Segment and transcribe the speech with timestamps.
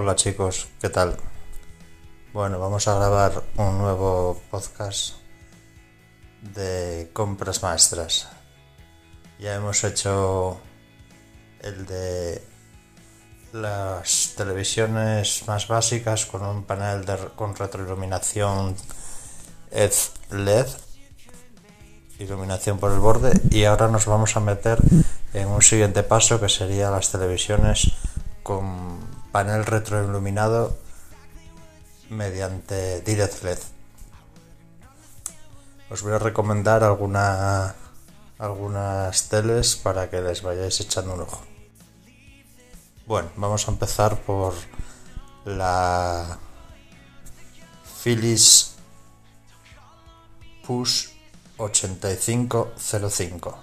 [0.00, 1.16] Hola chicos, ¿qué tal?
[2.32, 5.14] Bueno, vamos a grabar un nuevo podcast
[6.40, 8.28] de compras maestras.
[9.40, 10.60] Ya hemos hecho
[11.62, 12.40] el de
[13.52, 18.76] las televisiones más básicas con un panel de, con retroiluminación
[19.72, 20.66] LED,
[22.20, 24.78] iluminación por el borde y ahora nos vamos a meter
[25.34, 27.90] en un siguiente paso que sería las televisiones
[28.44, 28.97] con
[29.38, 30.76] panel retroiluminado
[32.10, 33.58] mediante Direct LED.
[35.90, 37.76] Os voy a recomendar alguna,
[38.36, 41.40] algunas teles para que les vayáis echando un ojo.
[43.06, 44.54] Bueno, vamos a empezar por
[45.44, 46.36] la
[48.02, 48.74] Philips
[50.66, 51.10] Push
[51.58, 53.58] 8505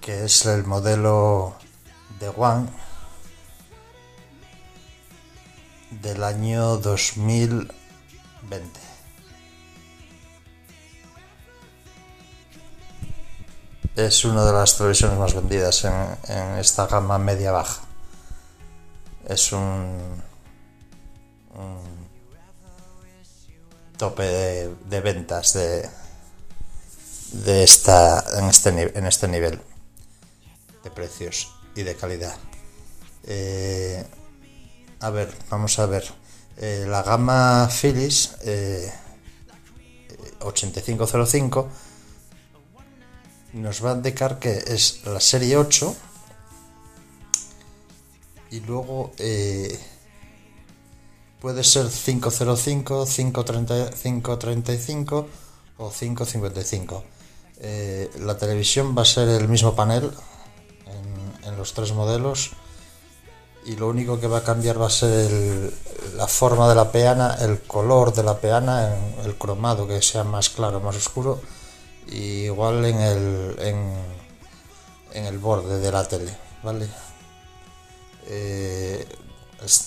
[0.00, 1.56] que es el modelo
[2.22, 2.68] de One
[5.90, 8.80] del año 2020.
[13.96, 17.82] Es una de las televisiones más vendidas en, esta gama media-baja.
[19.26, 20.22] Es un,
[23.96, 25.90] tope de, ventas de,
[27.32, 29.60] de esta, en, este, en este nivel
[30.84, 32.36] de precios y de calidad.
[33.24, 34.04] Eh,
[35.00, 36.04] a ver, vamos a ver.
[36.56, 38.36] Eh, la gama Philips
[40.40, 41.66] 8505 eh,
[43.54, 45.96] nos va a indicar que es la serie 8
[48.50, 49.12] y luego
[51.40, 55.28] puede ser 505, 535
[55.78, 57.04] o 555.
[58.20, 60.12] la televisión va a ser el mismo panel
[61.52, 62.52] en los tres modelos
[63.64, 65.72] y lo único que va a cambiar va a ser
[66.16, 70.50] la forma de la peana, el color de la peana, el cromado que sea más
[70.50, 71.40] claro, más oscuro,
[72.08, 73.56] y igual en el,
[75.12, 76.88] en, el borde de la tele, ¿vale?
[78.26, 79.06] Eh,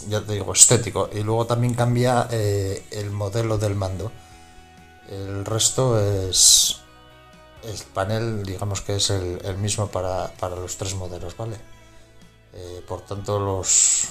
[0.07, 1.09] ya te digo, estético.
[1.13, 4.11] Y luego también cambia eh, el modelo del mando.
[5.09, 6.77] El resto es,
[7.67, 11.57] el panel digamos que es el, mismo para, los tres modelos, ¿vale?
[12.53, 14.07] Eh, por tanto, los,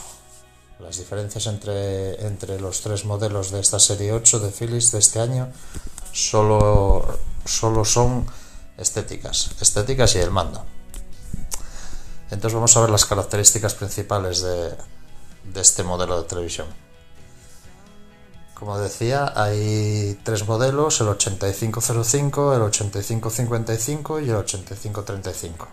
[0.80, 5.20] las diferencias entre, entre los tres modelos de esta serie 8 de Philips de este
[5.20, 5.52] año
[6.12, 8.26] solo, solo son
[8.76, 10.64] estéticas, estéticas y el mando.
[12.30, 14.70] Entonces vamos a ver las características principales de,
[15.44, 16.83] de este modelo de televisión.
[18.54, 25.68] Como decía, hay tres modelos, el 8505, el 8555 y el 8535.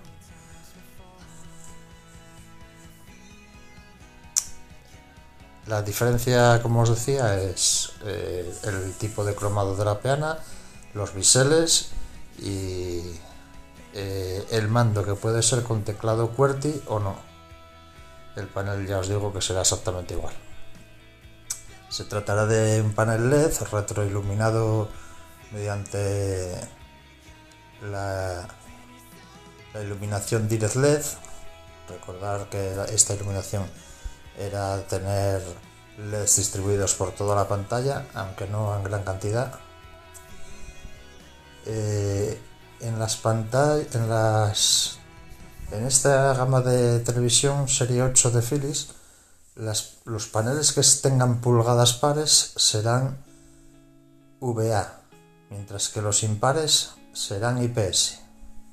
[5.67, 10.39] La diferencia, como os decía, es eh, el tipo de cromado de la peana,
[10.95, 11.91] los biseles
[12.39, 13.03] y
[13.93, 17.15] eh, el mando que puede ser con teclado QWERTY o no.
[18.35, 20.33] El panel ya os digo que será exactamente igual.
[21.91, 24.87] Se tratará de un panel LED retroiluminado
[25.51, 26.55] mediante
[27.81, 28.47] la,
[29.75, 31.03] iluminación Direct LED.
[31.89, 33.65] Recordar que esta iluminación
[34.39, 35.43] era tener
[35.97, 39.59] LEDs distribuidos por toda la pantalla, aunque no en gran cantidad.
[41.65, 42.41] Eh,
[42.79, 44.97] en las pantallas,
[45.71, 49.00] en esta gama de televisión serie 8 de Philips
[49.55, 53.17] los paneles que tengan pulgadas pares serán
[54.39, 55.01] VA,
[55.49, 58.19] mientras que los impares serán IPS.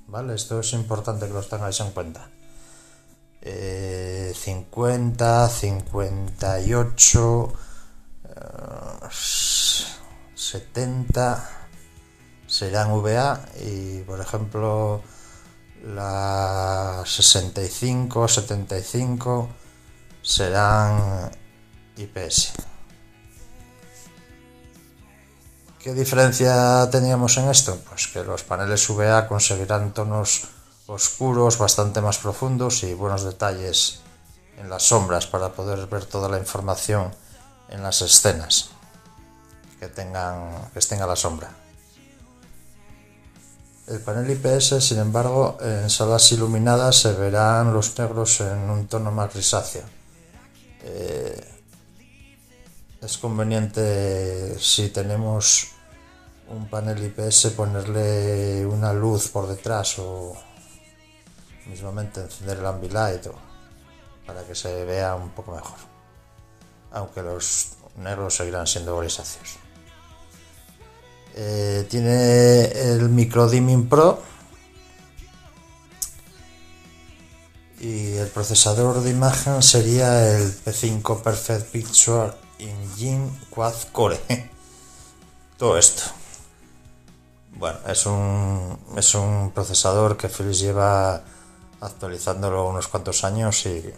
[0.06, 0.34] ¿Vale?
[0.34, 2.30] Esto es importante que los tengáis en cuenta.
[3.42, 7.52] 50, 58,
[10.34, 11.50] 70
[12.46, 15.02] serán VA y por ejemplo
[15.84, 19.48] la 65, 75
[20.28, 21.30] serán
[21.96, 22.52] IPS.
[25.78, 27.78] ¿Qué diferencia teníamos en esto?
[27.88, 30.48] Pues que los paneles VA conseguirán tonos
[30.86, 34.00] oscuros bastante más profundos y buenos detalles
[34.58, 37.10] en las sombras para poder ver toda la información
[37.70, 38.68] en las escenas
[39.80, 41.48] que tengan que estén a la sombra.
[43.86, 49.10] El panel IPS, sin embargo, en salas iluminadas se verán los negros en un tono
[49.10, 49.97] más grisáceo
[50.82, 51.40] eh,
[53.00, 55.68] es conveniente si tenemos
[56.48, 60.34] un panel IPS ponerle una luz por detrás o
[61.66, 63.26] mismamente encender el ambilight
[64.26, 65.78] para que se vea un poco mejor.
[66.92, 69.58] Aunque los negros seguirán siendo grisáceos.
[71.34, 74.20] Eh, tiene el Micro Dimming Pro
[77.80, 84.20] y el procesador de imagen sería el P5 Perfect Picture Engine Quad Core.
[85.58, 86.02] Todo esto.
[87.54, 91.22] Bueno, es un, es un procesador que Philips lleva
[91.80, 93.92] actualizándolo unos cuantos años y,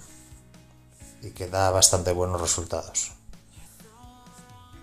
[1.23, 3.13] y que da bastante buenos resultados.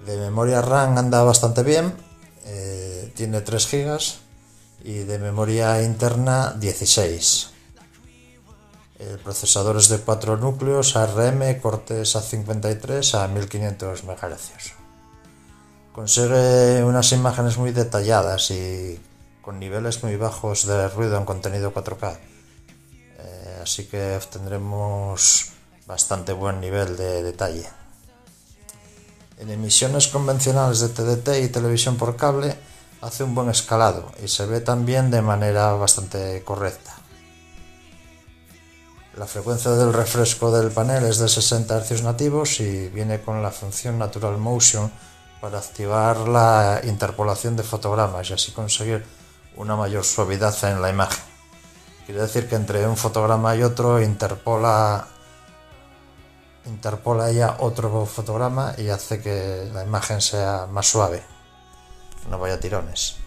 [0.06, 1.94] De memoria RAM anda bastante bien,
[2.46, 4.00] eh, tiene 3 GB
[4.84, 7.57] y de memoria interna 16.
[9.00, 14.74] El procesador es de 4 núcleos ARM Cortes A53 a 1500 MHz.
[15.94, 19.00] Consigue unas imágenes muy detalladas y
[19.44, 22.18] con niveles muy bajos de ruido en contenido 4K.
[23.20, 25.52] Eh, así que obtendremos
[25.86, 27.70] bastante buen nivel de detalle.
[29.38, 32.56] En emisiones convencionales de TDT y televisión por cable
[33.02, 36.97] hace un buen escalado y se ve también de manera bastante correcta.
[39.18, 43.50] La frecuencia del refresco del panel es de 60 Hz nativos y viene con la
[43.50, 44.92] función Natural Motion
[45.42, 49.04] para activar la interpolación de fotogramas y así conseguir
[49.56, 51.24] una mayor suavidad en la imagen.
[52.06, 55.08] Quiere decir que entre un fotograma y otro interpola
[56.68, 61.24] interpola otro fotograma y hace que la imagen sea más suave,
[62.30, 63.27] no vaya tirones.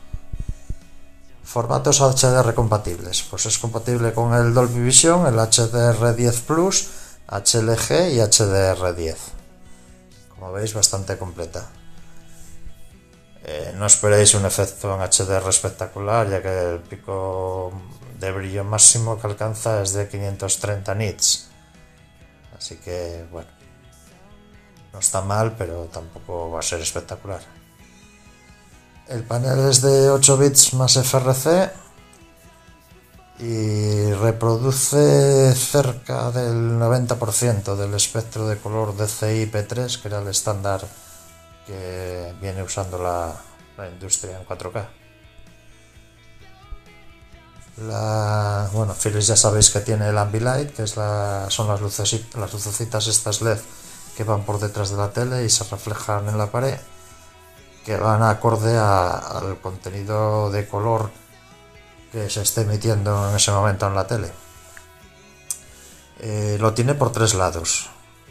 [1.50, 3.24] Formatos HDR compatibles.
[3.28, 6.88] Pues es compatible con el Dolby Vision, el HDR10 Plus,
[7.26, 9.16] HLG y HDR10.
[10.28, 11.66] Como veis, bastante completa.
[13.42, 17.72] Eh, no esperéis un efecto en HDR espectacular, ya que el pico
[18.20, 21.50] de brillo máximo que alcanza es de 530 nits.
[22.56, 23.50] Así que, bueno,
[24.92, 27.59] no está mal, pero tampoco va a ser espectacular.
[29.10, 31.68] El panel es de 8 bits más FRC
[33.40, 40.86] y reproduce cerca del 90% del espectro de color DCI P3, que era el estándar
[41.66, 43.34] que viene usando la,
[43.90, 44.86] industria en 4K.
[47.78, 52.52] La, bueno, Philips ya sabéis que tiene el Ambilight, que es la, son las, las
[52.52, 53.58] lucecitas estas LED
[54.16, 56.78] que van por detrás de la tele y se reflejan en la pared
[57.84, 61.10] que van acorde al contenido de color
[62.12, 64.32] que se esté emitiendo en ese momento en la tele.
[66.18, 67.88] Eh, lo tiene por tres lados.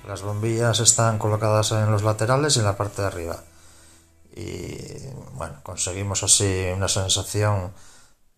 [0.08, 3.44] Las bombillas están colocadas en los laterales y en la parte de arriba.
[4.36, 4.78] Y
[5.34, 7.74] bueno, conseguimos así una sensación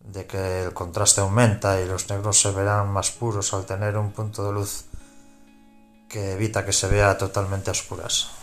[0.00, 4.12] de que el contraste aumenta y los negros se verán más puros al tener un
[4.12, 4.84] punto de luz
[6.08, 8.41] que evita que se vea totalmente oscuras.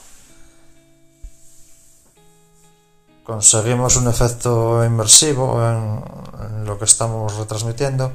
[3.30, 8.12] Conseguimos un efecto inmersivo en, lo que estamos retransmitiendo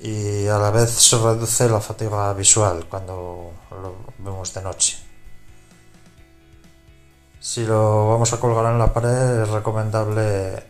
[0.00, 4.98] y a la vez se reduce la fatiga visual cuando lo vemos de noche.
[7.40, 10.62] Si lo vamos a colgar en la pared es recomendable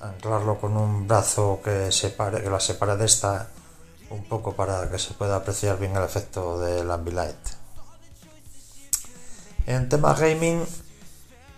[0.00, 3.48] anclarlo con un brazo que, separe, que la separe de esta
[4.10, 7.48] un poco para que se pueda apreciar bien el efecto del Ambilight.
[9.66, 10.66] En tema gaming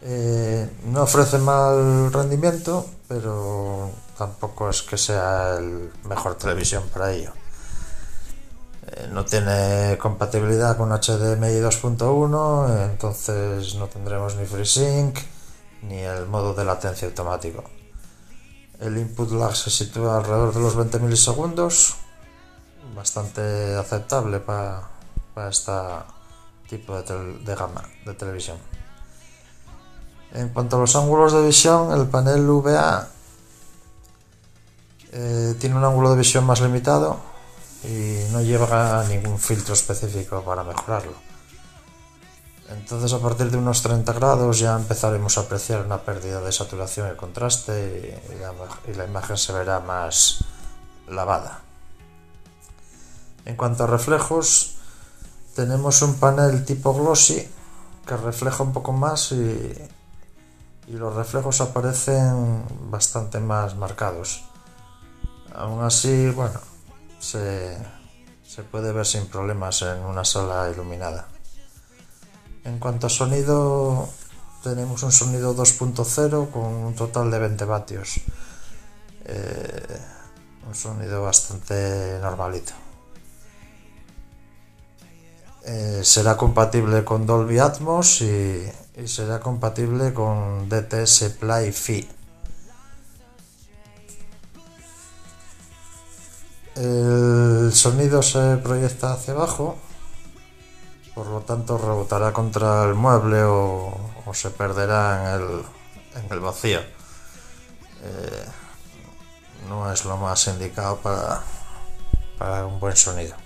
[0.03, 7.33] eh, no ofrece mal rendimiento, pero tampoco es que sea el mejor televisión para ello.
[8.87, 15.19] Eh, no tiene compatibilidad con HDMI 2.1, entonces no tendremos ni FreeSync
[15.83, 17.65] ni el modo de latencia automático.
[18.81, 21.97] El input lag se sitúa alrededor de los 20 milisegundos,
[22.95, 24.88] bastante aceptable para,
[25.49, 25.73] este
[26.69, 28.75] tipo de, de gama de televisión.
[30.37, 33.09] En cuanto a los ángulos de visión, el panel VA
[35.12, 37.16] eh, tiene un ángulo de visión más limitado
[37.83, 41.14] y no lleva ningún filtro específico para mejorarlo.
[42.69, 47.11] Entonces a partir de unos 30 grados ya empezaremos a apreciar una pérdida de saturación
[47.11, 48.21] y contraste
[48.87, 50.45] y la imagen se verá más
[51.09, 51.62] lavada.
[53.47, 54.75] En cuanto a reflejos,
[55.55, 57.49] tenemos un panel tipo glossy
[58.07, 59.73] que refleja un poco más y,
[60.87, 64.45] y los reflejos aparecen bastante más marcados.
[65.55, 66.61] Aún así, bueno,
[67.19, 67.76] se,
[68.71, 71.26] puede ver sin problemas en una sala iluminada.
[72.64, 74.09] En cuanto a sonido,
[74.62, 78.21] tenemos un sonido 2.0 con un total de 20 vatios.
[79.25, 79.99] Eh,
[80.66, 82.73] un sonido bastante normalito.
[85.64, 88.71] Eh, será compatible con Dolby Atmos y,
[89.05, 92.09] será compatible con DTS Play Fi.
[96.76, 99.76] El sonido se proyecta hacia abajo,
[101.15, 103.95] por lo tanto rebotará contra el mueble o,
[104.33, 105.65] se perderá en el,
[106.15, 106.81] en el vacío.
[106.81, 108.47] Eh,
[109.69, 111.43] no es lo más indicado para,
[112.38, 113.46] para un buen sonido.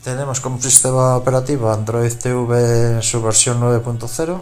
[0.00, 4.40] Tenemos como sistema operativo Android TV en su versión 9.0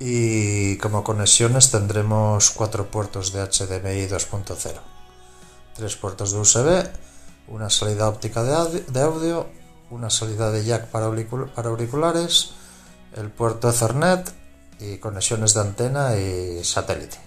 [0.00, 4.72] y como conexiones tendremos cuatro puertos de HDMI 2.0,
[5.74, 6.88] tres puertos de USB,
[7.48, 9.46] una salida óptica de audio,
[9.90, 12.50] una salida de jack para auriculares,
[13.14, 14.30] el puerto Ethernet
[14.78, 17.18] y conexiones de antena y satélite.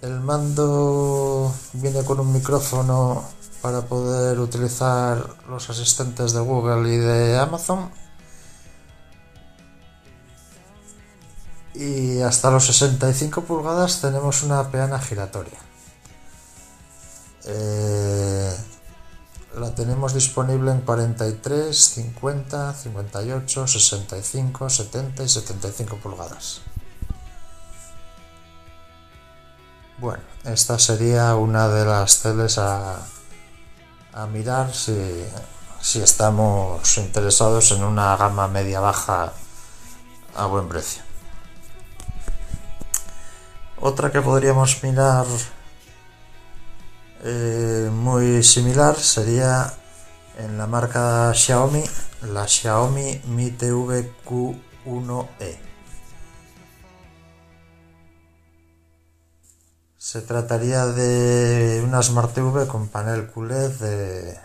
[0.00, 3.24] El mando viene con un micrófono
[3.62, 7.90] para poder utilizar los asistentes de Google y de Amazon.
[11.74, 15.58] Y hasta los 65 pulgadas tenemos una peana giratoria.
[17.44, 18.56] Eh,
[19.56, 26.62] la tenemos disponible en 43, 50, 58, 65, 70 y 75 pulgadas.
[29.98, 32.98] Bueno, esta sería una de las teles a,
[34.12, 35.24] a mirar si,
[35.80, 39.32] si estamos interesados en una gama media baja
[40.34, 41.02] a buen precio.
[43.80, 45.26] Otra que podríamos mirar
[47.24, 49.72] eh, muy similar sería
[50.38, 51.82] en la marca Xiaomi,
[52.32, 55.71] la Xiaomi Mi TV Q1e.
[60.02, 64.36] Se trataría de una Smart TV con panel QLED de,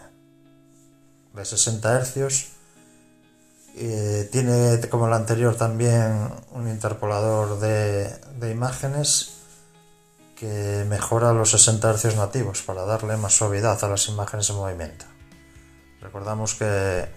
[1.33, 2.51] de 60 Hz.
[4.31, 9.39] tiene como la anterior también un interpolador de, de imágenes
[10.35, 15.05] que mejora los 60 Hz nativos para darle más suavidad a las imágenes en movimiento.
[16.01, 17.09] Recordamos que,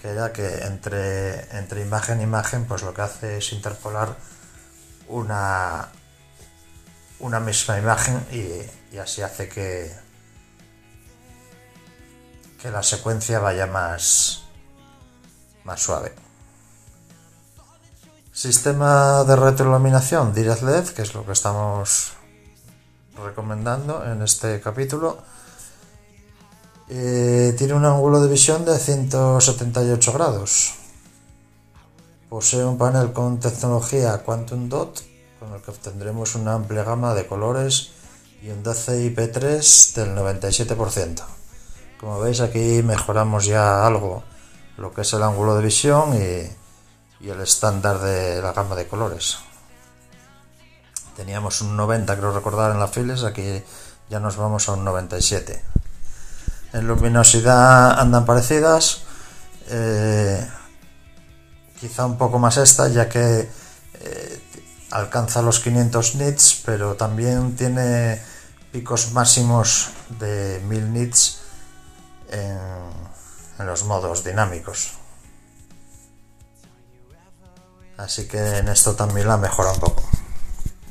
[0.00, 4.14] que ya que entre, entre imagen e imagen pues lo que hace es interpolar
[5.08, 5.88] una,
[7.22, 9.90] una misma imagen y, así hace que,
[12.60, 14.42] que la secuencia vaya más,
[15.64, 16.14] más suave.
[18.32, 22.12] Sistema de retroiluminación Direct LED, que es lo que estamos
[23.22, 25.18] recomendando en este capítulo.
[26.88, 30.74] Eh, tiene un ángulo de visión de 178 grados.
[32.28, 35.11] Posee un panel con tecnología Quantum Dot,
[35.42, 37.90] con el que obtendremos una amplia gama de colores
[38.42, 41.20] y un DCI-P3 del 97%.
[41.98, 44.22] Como veis aquí mejoramos ya algo
[44.76, 49.38] lo que es el ángulo de visión y el estándar de la gama de colores.
[51.16, 53.64] Teníamos un 90, creo recordar, en la files, aquí
[54.08, 55.60] ya nos vamos a un 97.
[56.72, 59.02] En luminosidad andan parecidas,
[59.68, 60.48] eh,
[61.80, 63.48] quizá un poco más esta, ya que
[63.94, 64.31] eh,
[64.92, 68.20] alcanza los 500 nits, pero también tiene
[68.72, 71.40] picos máximos de 1000 nits
[72.30, 74.94] en, los modos dinámicos.
[77.96, 80.02] Así que en esto también la mejora un poco.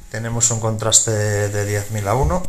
[0.10, 2.44] Tenemos un contraste de 10.000 a 1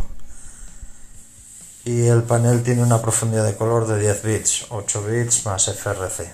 [1.84, 6.32] y el panel tiene una profundidad de color de 10 bits, 8 bits más FRC,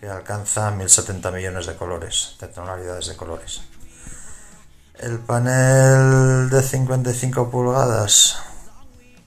[0.00, 3.69] que alcanza 1070 millones de colores, de tonalidades de colores.
[5.00, 8.36] El panel de 55 pulgadas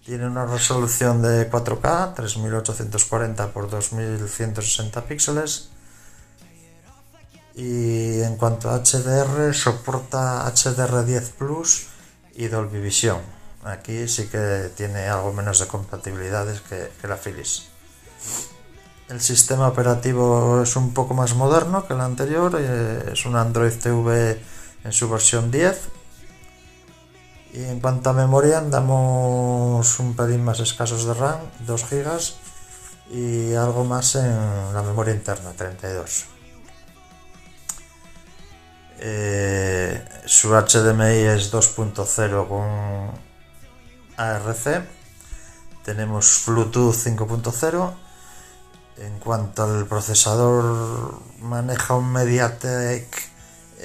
[0.06, 5.70] tiene una resolución de 4K, 3840 x 2160 píxeles
[7.56, 11.88] y en cuanto a HDR soporta HDR10 Plus
[12.36, 13.22] y Dolby Vision.
[13.64, 17.70] Aquí sí que tiene algo menos de compatibilidades que, la Philips.
[19.10, 23.74] El sistema operativo es un poco más moderno que el anterior, eh, es un Android
[23.74, 24.40] TV
[24.84, 25.90] en su versión 10.
[27.54, 32.34] Y en cuanto a memoria andamos un pelín más escasos de RAM, 2 GB
[33.12, 36.26] y algo más en la memoria interna, 32.
[39.00, 43.12] Eh, su HDMI es 2.0 con
[44.18, 44.88] ARC.
[45.84, 47.94] Tenemos Bluetooth 5.0.
[48.98, 53.33] En cuanto al procesador, maneja un MediaTek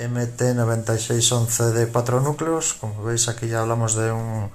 [0.01, 2.75] MT9611 de 4 núcleos.
[2.75, 4.51] Como veis, aquí ya hablamos de un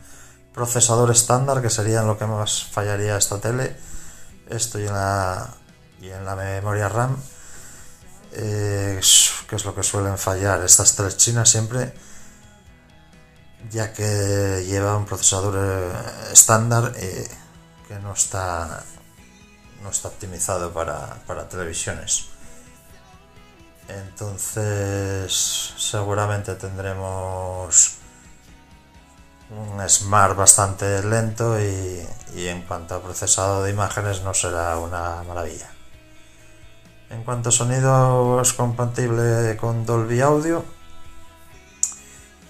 [0.54, 3.76] procesador estándar, que sería lo que más fallaría esta tele.
[4.50, 5.50] Esto y en la,
[6.02, 7.18] y en la memoria RAM,
[8.34, 9.00] eh,
[9.48, 11.94] que es lo que suelen fallar estas tres chinas siempre,
[13.72, 17.28] ya que lleva un procesador eh, estándar eh,
[17.88, 18.84] que no está,
[19.82, 22.33] no está optimizado para, para televisiones.
[23.88, 27.98] Entonces, seguramente tendremos
[29.50, 35.70] un Smart bastante lento y, en cuanto a procesado de imágenes no será una maravilla.
[37.10, 40.66] En cuanto a sonido es compatible con Dolby Audio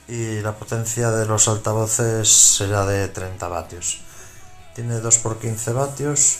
[0.07, 4.01] y la potencia de los altavoces será de 30 vatios.
[4.73, 6.39] Tiene 2x15 vatios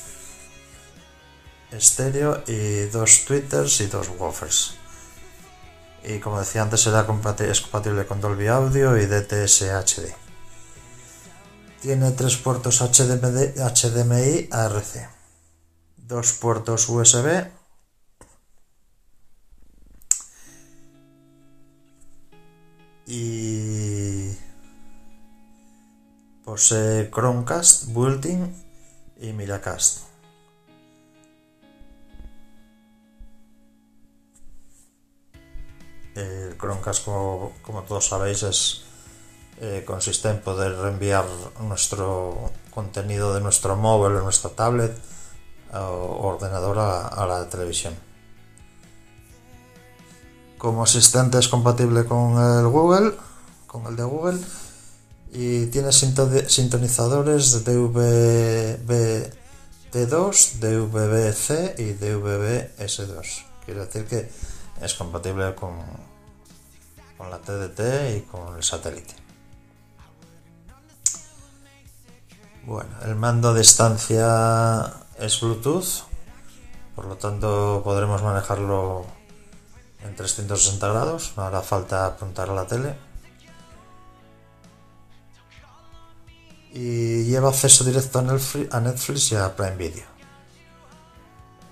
[1.71, 4.82] estéreo y dos tweeters y dos woofers.
[6.05, 7.05] Y como decía antes, será
[7.50, 10.13] es compatible con Dolby Audio y DTS HD.
[11.81, 15.10] Tiene tres puertos HDMI a RC,
[15.98, 17.45] dos puertos USB
[23.05, 24.38] y
[26.45, 28.53] posee Chromecast, built-in
[29.19, 30.12] y Miracast.
[36.15, 38.84] El Chromecast, como todos sabéis, es
[39.62, 41.25] eh, consiste en poder reenviar
[41.62, 44.91] nuestro contenido de nuestro móvil o nuestra tablet
[45.72, 47.93] o ordenador a, la televisión.
[50.58, 53.13] Como asistente es compatible con el Google,
[53.67, 54.39] con el de Google,
[55.32, 59.29] y tiene sintonizadores DVB-T2,
[60.60, 63.46] DVB-C y DVB-S2.
[63.66, 64.29] Quiere decir que
[64.81, 65.79] es compatible con,
[67.24, 69.16] con la TDT y con el satélite.
[72.66, 76.03] Bueno, el mando a distancia es Bluetooth,
[76.96, 79.05] por lo tanto podremos manejarlo
[80.01, 82.96] en 360 grados, no hará falta apuntar a la tele.
[86.74, 90.07] Y lleva acceso directo a Netflix y a Prime Video.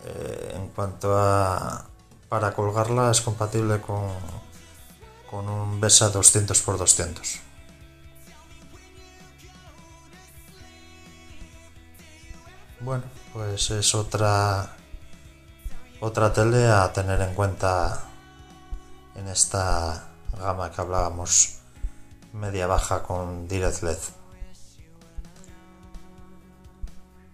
[0.05, 1.85] Eh, en cuanto a
[2.29, 4.07] para colgarla es compatible con,
[5.31, 7.39] con un BESA 200x200.
[12.81, 14.75] Bueno, pues es otra
[16.01, 18.01] otra tele a tener en cuenta
[19.15, 21.59] en esta gama que hablábamos
[22.33, 23.97] media baja con Direct LED.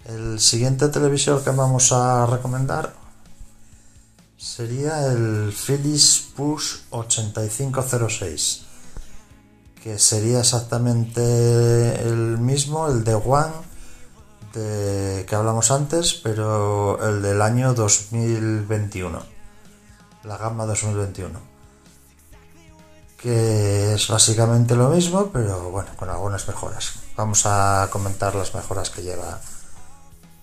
[0.05, 3.06] El siguiente televisor que vamos a recomendar
[4.38, 8.62] sería el Philips Push 8506,
[9.84, 13.67] que sería exactamente el mismo, el de One
[14.58, 19.21] que hablamos antes, pero el del año 2021.
[20.23, 21.39] La gama 2021.
[23.17, 26.93] Que es básicamente lo mismo, pero bueno, con algunas mejoras.
[27.15, 29.39] Vamos a comentar las mejoras que lleva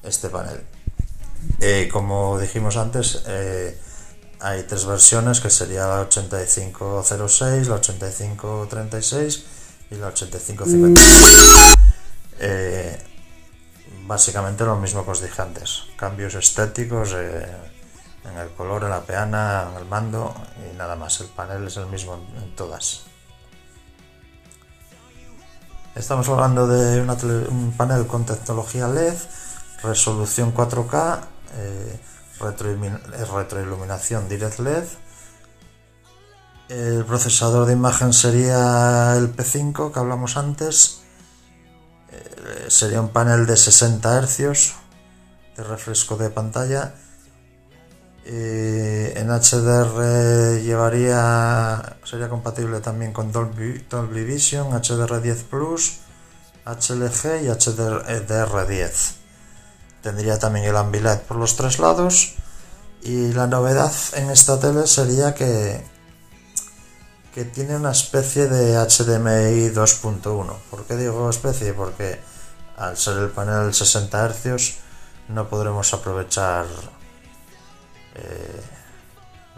[0.02, 0.64] este panel.
[1.60, 3.78] Eh, como dijimos antes, eh,
[4.40, 9.44] hay tres versiones que sería la 8506, la 8536
[9.90, 11.00] y la 8550.
[12.40, 12.98] Eh,
[14.06, 15.84] básicamente lo mismo que os dije antes.
[15.96, 17.46] Cambios estéticos eh,
[18.24, 20.34] en el color, en la peana, en el mando
[20.70, 21.20] y nada más.
[21.20, 23.04] El panel es el mismo en todas.
[25.94, 29.14] Estamos hablando de un panel con tecnología LED,
[29.82, 31.20] resolución 4K,
[31.56, 32.00] eh,
[32.40, 34.84] retroiluminación Direct LED.
[36.68, 41.00] El procesador de imagen sería el P5 que hablamos antes
[42.10, 44.74] eh, sería un panel de 60 Hz
[45.56, 46.94] de refresco de pantalla.
[48.24, 56.00] en HDR llevaría sería compatible también con Dolby, Dolby Vision, HDR10 Plus,
[56.64, 59.23] HLG y HDR10.
[60.04, 62.34] Tendría también el Ambilight por los tres lados.
[63.02, 65.82] Y la novedad en esta tele sería que
[67.34, 70.56] que tiene una especie de HDMI 2.1.
[70.70, 71.72] ¿Por qué digo especie?
[71.72, 72.20] Porque
[72.76, 74.74] al ser el panel 60 Hz
[75.30, 76.66] no podremos aprovechar
[78.14, 78.62] eh,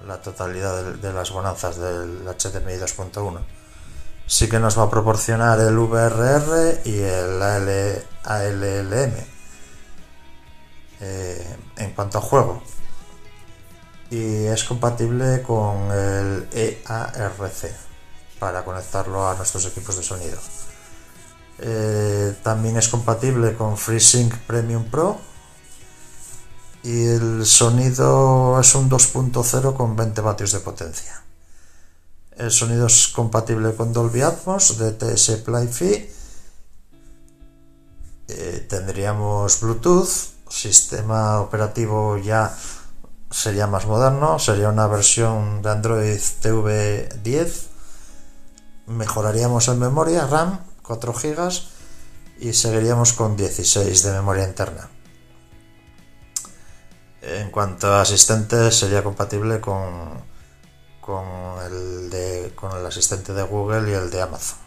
[0.06, 3.40] la totalidad de, las bonanzas del HDMI 2.1.
[4.26, 7.42] Sí que nos va a proporcionar el VRR y el
[8.22, 9.35] ALLM
[11.00, 12.62] eh, en cuanto a juego
[14.10, 17.74] y es compatible con el EARC
[18.38, 20.38] para conectarlo a nuestros equipos de sonido.
[21.58, 25.18] Eh, también es compatible con FreeSync Premium Pro
[26.82, 31.22] y el sonido es un 2.0 con 20 vatios de potencia.
[32.36, 36.10] El sonido es compatible con Dolby Atmos, DTS Play-Fi.
[38.28, 42.56] Eh, tendríamos Bluetooth, sistema operativo ya
[43.30, 47.68] sería más moderno, sería una versión de Android TV 10.
[48.86, 51.52] Mejoraríamos en memoria RAM 4 GB
[52.38, 54.88] y seguiríamos con 16 de memoria interna.
[57.22, 60.22] En cuanto a asistentes, sería compatible con,
[61.00, 61.24] con,
[61.64, 64.58] el de, con el asistente de Google y el de Amazon.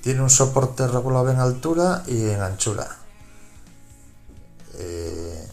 [0.00, 3.05] Tiene un soporte regulable en altura y en anchura.
[4.78, 5.48] Eh,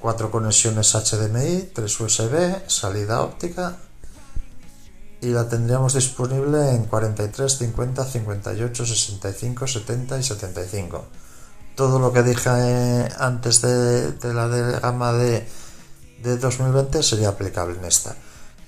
[0.00, 3.78] cuatro conexiones HDMI, 3 USB, salida óptica
[5.20, 11.04] y la tendríamos disponible en 43, 50, 58, 65, 70 y 75.
[11.74, 15.46] Todo lo que dije eh, antes de, la de gama de,
[16.22, 18.16] 2020 sería aplicable en esta.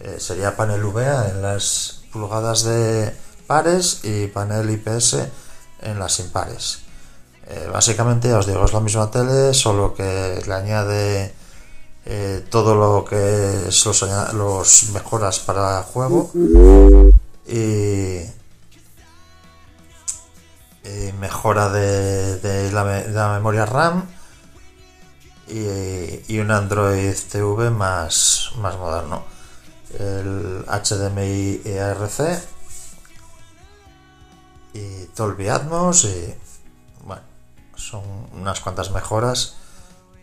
[0.01, 3.15] Eh, sería panel VA en las pulgadas de
[3.47, 5.17] pares y panel IPS
[5.83, 6.90] en las impares.
[7.49, 11.35] Eh, básicamente, ya os digo, es la misma tele, solo que le añade
[12.07, 13.85] eh, todo lo que es
[14.35, 16.31] los, mejoras para juego.
[17.47, 18.21] Y,
[21.19, 24.07] mejora de, la, memoria RAM.
[25.49, 29.25] Y, un Android TV más, más moderno.
[29.99, 32.41] El HDMI ERC
[34.73, 36.35] y Dolby Atmos y
[37.81, 39.55] son unas cuantas mejoras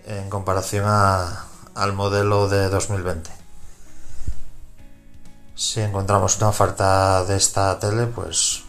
[0.05, 3.31] en comparación a, al modelo de 2020.
[5.55, 8.61] Si encontramos una oferta de esta tele, pues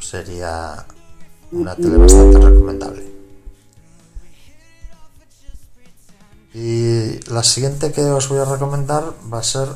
[0.00, 0.84] sería
[1.52, 3.14] una tele bastante recomendable.
[6.52, 9.68] Y la siguiente que os voy a recomendar va a ser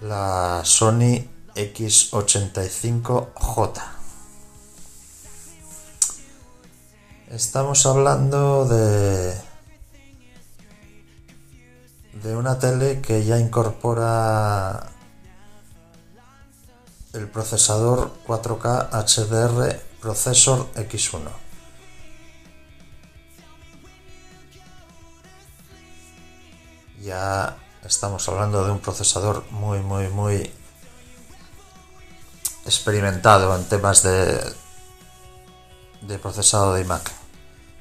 [0.00, 3.95] la Sony X85J.
[7.30, 9.34] Estamos hablando de
[12.22, 14.86] de una tele que ya incorpora
[17.12, 21.28] el procesador 4K HDR Processor X1.
[27.02, 30.52] Ya estamos hablando de un procesador muy, muy, muy
[32.64, 34.40] experimentado en temas de,
[36.06, 37.14] de procesado de imagen.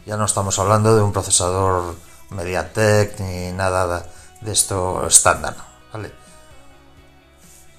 [0.05, 1.95] Ya no estamos hablando de un procesador
[2.29, 4.05] MediaTek ni nada
[4.41, 5.55] de esto estándar.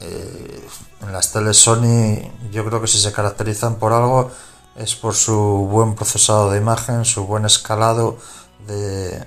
[0.01, 0.69] Eh,
[1.03, 4.31] en las teles Sony yo creo que si se caracterizan por algo
[4.77, 5.35] es por su
[5.71, 8.19] buen procesado de imagen, su buen escalado
[8.67, 9.25] de,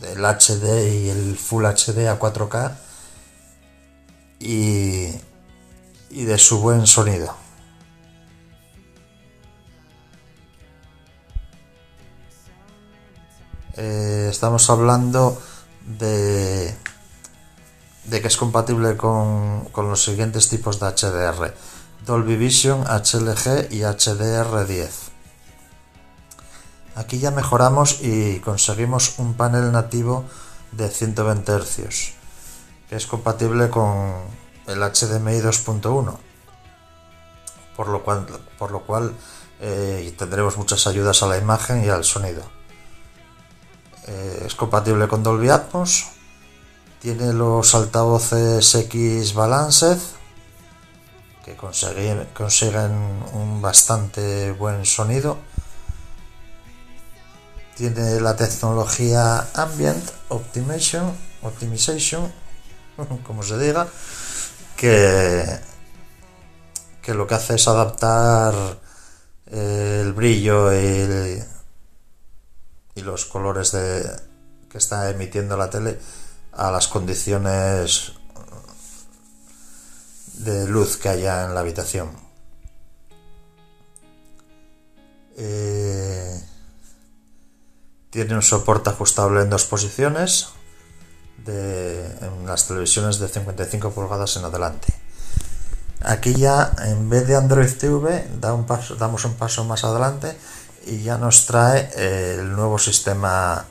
[0.00, 2.76] del HD y el Full HD a 4K
[4.40, 5.08] y,
[6.10, 7.41] y de su buen sonido.
[13.76, 15.40] Eh, estamos hablando
[15.86, 16.74] de,
[18.10, 21.54] que es compatible con, los siguientes tipos de HDR.
[22.04, 24.90] Dolby Vision, HLG y HDR10.
[26.96, 30.24] Aquí ya mejoramos y conseguimos un panel nativo
[30.72, 32.12] de 120 Hz,
[32.90, 34.14] que es compatible con
[34.66, 36.18] el HDMI 2.1,
[37.76, 37.88] por
[38.70, 39.14] lo cual,
[39.60, 42.42] eh, tendremos muchas ayudas a la imagen y al sonido.
[44.06, 46.06] Eh, es compatible con Dolby Atmos,
[47.00, 49.98] tiene los altavoces X Balanced
[51.44, 52.92] que consiguen,
[53.32, 55.38] un bastante buen sonido.
[57.76, 61.12] Tiene la tecnología Ambient Optimization,
[61.42, 62.32] Optimization
[63.26, 63.88] como se diga,
[64.76, 65.44] que,
[67.00, 68.54] que lo que hace es adaptar
[69.50, 71.42] el brillo y
[72.94, 74.04] y los colores de,
[74.68, 75.98] que está emitiendo la tele
[76.52, 78.12] a las condiciones
[80.34, 82.10] de luz que haya en la habitación.
[85.36, 86.40] Eh,
[88.10, 90.48] tiene un soporte ajustable en dos posiciones
[91.44, 94.92] de, en las televisiones de 55 pulgadas en adelante.
[96.04, 100.36] Aquí ya en vez de Android TV damos un paso más adelante
[100.86, 103.64] y ya nos trae eh, el nuevo sistema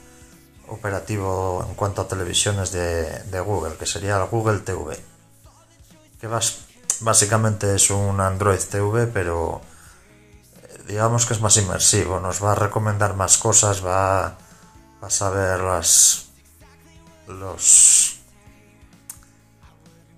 [0.67, 4.97] operativo en cuanto a televisiones de, Google, que sería el Google TV,
[6.19, 6.29] que
[7.01, 9.61] básicamente es un Android TV, pero
[10.63, 14.37] eh, digamos que es más inmersivo, nos va a recomendar más cosas, va,
[15.01, 16.27] a saber las
[17.27, 18.17] los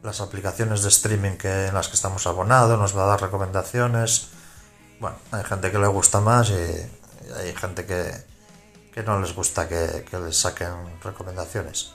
[0.04, 4.33] las aplicaciones de streaming que, en las que estamos abonados, nos va a dar recomendaciones.
[5.00, 10.06] Bueno, hay gente que le gusta más y, hay gente que, no les gusta que,
[10.10, 11.94] que les saquen recomendaciones.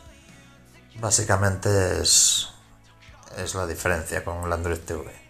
[1.01, 2.49] Básicamente es,
[3.37, 5.29] es la diferencia con el Android TV.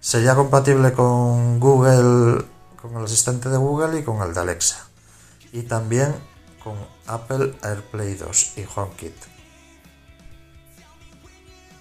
[0.00, 2.44] Sería compatible con Google,
[2.80, 4.86] con el asistente de Google y con el de Alexa.
[5.52, 6.14] Y también
[6.62, 6.76] con
[7.08, 9.16] Apple AirPlay 2 y HomeKit.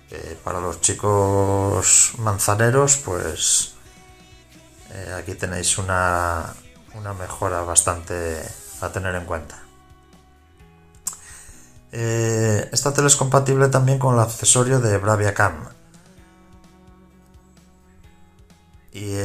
[0.10, 3.75] Eh, para los chicos manzaneros, pues
[4.96, 6.54] eh, aquí tenéis una,
[6.94, 8.42] una mejora bastante
[8.80, 9.62] a tener en cuenta.
[11.92, 15.70] Eh, esta tele es compatible también con el accesorio de Bravia Cam.
[18.92, 19.16] Y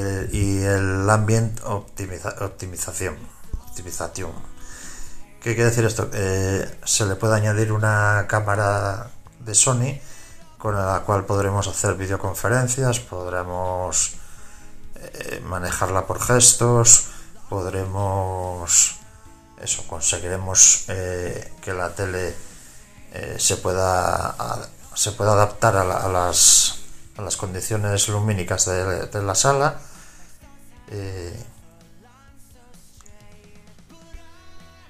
[0.63, 3.17] el, Ambient Optimización.
[3.69, 4.33] Optimización.
[5.41, 6.11] ¿Qué quiere decir esto?
[6.13, 10.01] Eh, se le puede añadir una cámara de Sony
[10.59, 14.20] con la cual podremos hacer videoconferencias, podremos
[15.03, 17.07] eh, manejarla por gestos,
[17.49, 18.97] podremos
[19.61, 22.35] eso, conseguiremos que la tele
[23.13, 24.37] eh, se, pueda,
[24.95, 26.79] se pueda adaptar a, las,
[27.17, 29.81] a, las, condiciones lumínicas de, la sala.
[30.93, 31.45] Eh,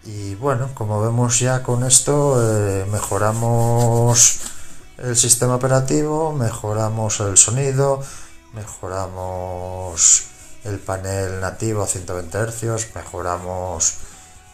[0.05, 4.41] y bueno, como vemos ya con esto, eh, mejoramos
[4.99, 8.03] el sistema operativo, mejoramos el sonido,
[8.53, 10.27] mejoramos
[10.65, 13.99] el panel nativo a 120 Hz, mejoramos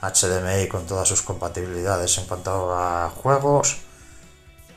[0.01, 3.79] HDMI con todas sus compatibilidades en cuanto a juegos.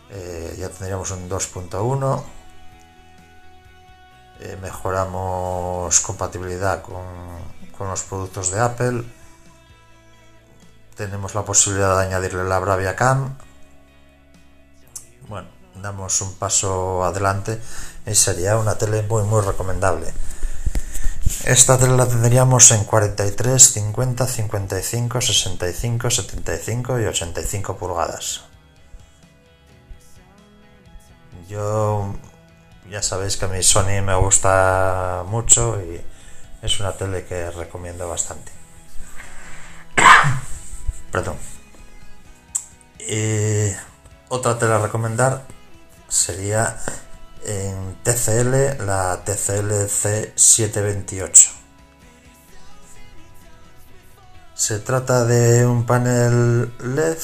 [0.10, 2.23] Eh, ya tendríamos un 2.1.
[4.39, 7.03] Eh, mejoramos compatibilidad con,
[7.77, 9.03] con, los productos de Apple.
[10.95, 13.38] Tenemos la posibilidad de añadirle la Bravia Cam.
[15.27, 15.47] Bueno,
[15.81, 17.59] damos un paso adelante
[18.05, 20.13] y sería una tele muy muy recomendable.
[21.45, 28.41] Esta la tendríamos en 43, 50, 55, 65, 75 y 85 pulgadas.
[31.47, 32.13] Yo
[32.89, 36.01] ya sabéis que a mi Sony me gusta mucho y
[36.61, 38.51] es una tele que recomiendo bastante.
[41.11, 41.37] Perdón.
[42.99, 43.71] Y
[44.27, 45.45] otra tele a recomendar
[46.09, 46.77] sería
[47.45, 51.51] en TCL la TCL C728.
[54.55, 57.17] Se trata de un panel LED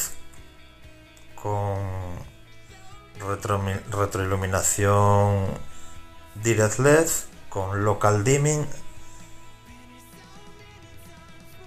[1.35, 1.75] con
[3.91, 5.47] retroiluminación
[6.35, 7.09] Direct LED
[7.49, 8.65] con local dimming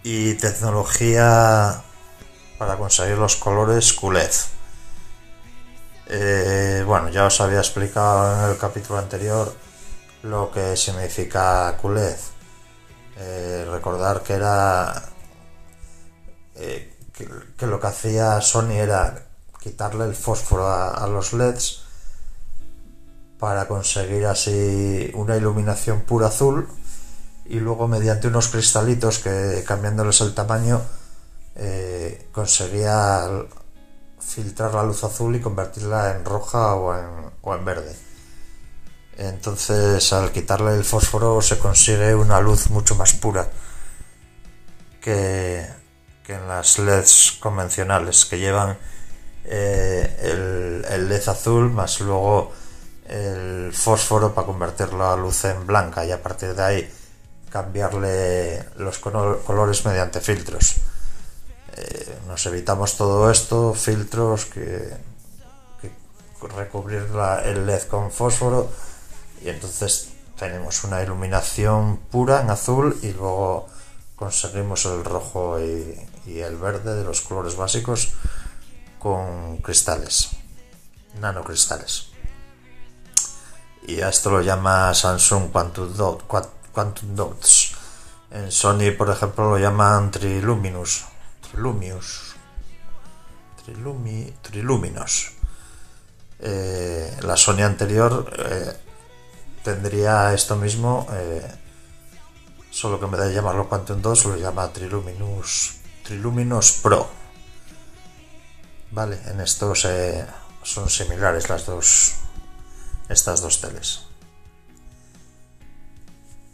[0.03, 1.83] y tecnología
[2.59, 4.58] para conseguir los colores QLED.
[6.11, 9.53] Eh, bueno, ya os había explicado en el capítulo anterior
[10.23, 12.17] lo que significa QLED.
[13.19, 15.03] Eh, recordar que era
[16.55, 19.27] eh, que, lo que hacía Sony era
[19.61, 21.83] quitarle el fósforo a, los LEDs
[23.39, 26.69] para conseguir así una iluminación pura azul
[27.45, 30.81] y luego mediante unos cristalitos que cambiándoles el tamaño
[32.33, 33.29] conseguía
[34.29, 37.97] filtrar la luz azul y convertirla en roja o en, verde.
[39.17, 43.49] Entonces al quitarle el fósforo se consigue una luz mucho más pura
[45.01, 45.67] que,
[46.29, 48.77] en las LEDs convencionales que llevan
[49.45, 52.53] eh, el, LED azul más luego
[53.09, 56.95] el fósforo para convertir la luz en blanca y a partir de ahí
[57.51, 60.77] cambiarle los colores mediante filtros.
[61.79, 64.97] Eh, nos evitamos todo esto, filtros, que,
[66.57, 67.07] recubrir
[67.45, 68.71] el LED con fósforo
[69.43, 73.67] y entonces tenemos una iluminación pura en azul y luego
[74.15, 78.13] conseguimos el rojo y, el verde de los colores básicos
[78.99, 80.31] con cristales,
[81.21, 82.09] nanocristales.
[83.87, 87.73] Y esto lo llama Samsung Quantum, Dot, Quantum Dots.
[88.31, 91.08] En Sony, por ejemplo, lo llaman Triluminous
[91.51, 92.39] Trilumius.
[93.65, 94.93] Trilumi.
[96.41, 98.77] Eh, la Sony anterior eh,
[99.63, 101.47] tendría esto mismo, eh,
[102.71, 107.09] solo que en vez de llamarlo Quantum 2 lo llama Triluminous, Triluminos Pro.
[108.93, 112.15] Vale, en esto son similares las dos,
[113.09, 114.05] estas dos teles.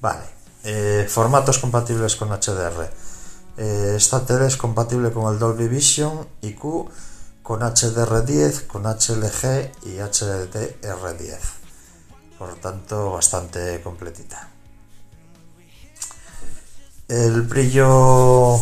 [0.01, 2.91] Vale, formatos compatibles con HDR.
[3.57, 6.91] Eh, esta tele es compatible con el Dolby Vision IQ,
[7.43, 11.39] con HDR10, con HLG y HDR10.
[12.39, 14.49] Por tanto, bastante completita.
[17.07, 18.61] El brillo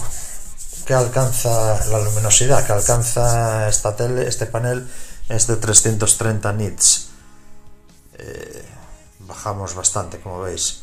[0.84, 4.86] que alcanza, la luminosidad que alcanza esta tele, este panel,
[5.28, 7.08] es de 330 nits.
[8.18, 8.64] Eh,
[9.20, 10.82] bajamos bastante, como veis.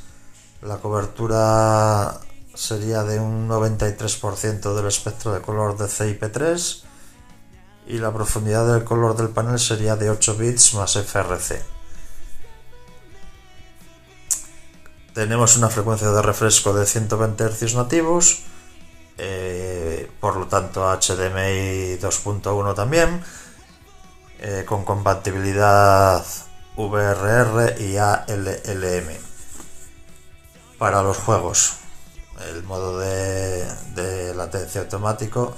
[0.62, 2.20] La cobertura
[2.60, 6.84] sería de un 93% del espectro de color de CIP3
[7.88, 11.64] y la profundidad del color del panel sería de 8 bits más FRC.
[15.14, 18.44] Tenemos una frecuencia de refresco de 120 Hz nativos,
[19.18, 23.24] eh, por lo tanto HDMI 2.1 también,
[24.40, 26.26] eh, con compatibilidad
[26.76, 29.18] VRR y ALLM
[30.78, 31.79] para los juegos.
[32.48, 35.56] El modo de, de latencia automático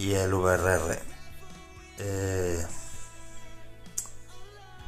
[0.00, 0.98] y el VRR.
[1.98, 2.66] Eh,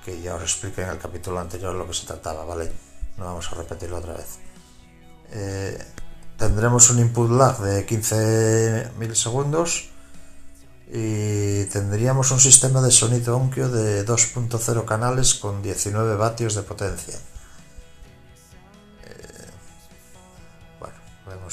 [0.05, 2.72] que ya os expliqué en el capítulo anterior lo que se trataba, ¿vale?
[3.18, 4.38] No vamos a repetirlo otra vez.
[5.31, 5.79] Eh,
[6.37, 9.90] tendremos un input lag de 15 milisegundos
[10.90, 17.18] y tendríamos un sistema de sonido Onkyo de 2.0 canales con 19 vatios de potencia.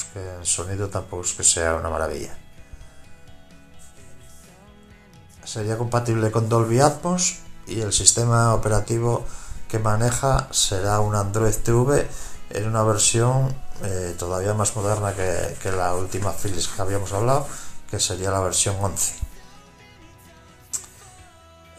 [0.04, 2.36] Que el sonido tampoco es que sea una maravilla.
[5.44, 9.24] Sería compatible con Dolby Atmos y el sistema operativo
[9.68, 12.08] que maneja será un Android TV
[12.50, 17.46] en una versión eh, todavía más moderna que, la última Philips que habíamos hablado,
[17.90, 19.14] que sería la versión 11.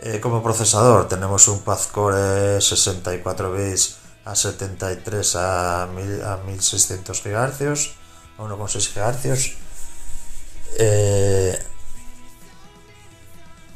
[0.03, 5.87] Eh, como procesador tenemos un Quad-Core 64 bits a 73 a,
[6.45, 8.00] 1600 GHz,
[8.41, 9.57] a 1,6 GHz.
[10.79, 11.65] Eh,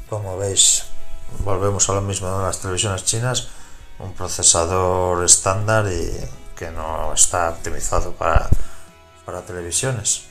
[0.08, 0.84] como veis,
[1.44, 3.48] volvemos a lo mismo en las televisiones chinas,
[3.98, 6.12] un procesador estándar y
[6.56, 8.48] que no está optimizado para,
[9.24, 10.24] para televisiones.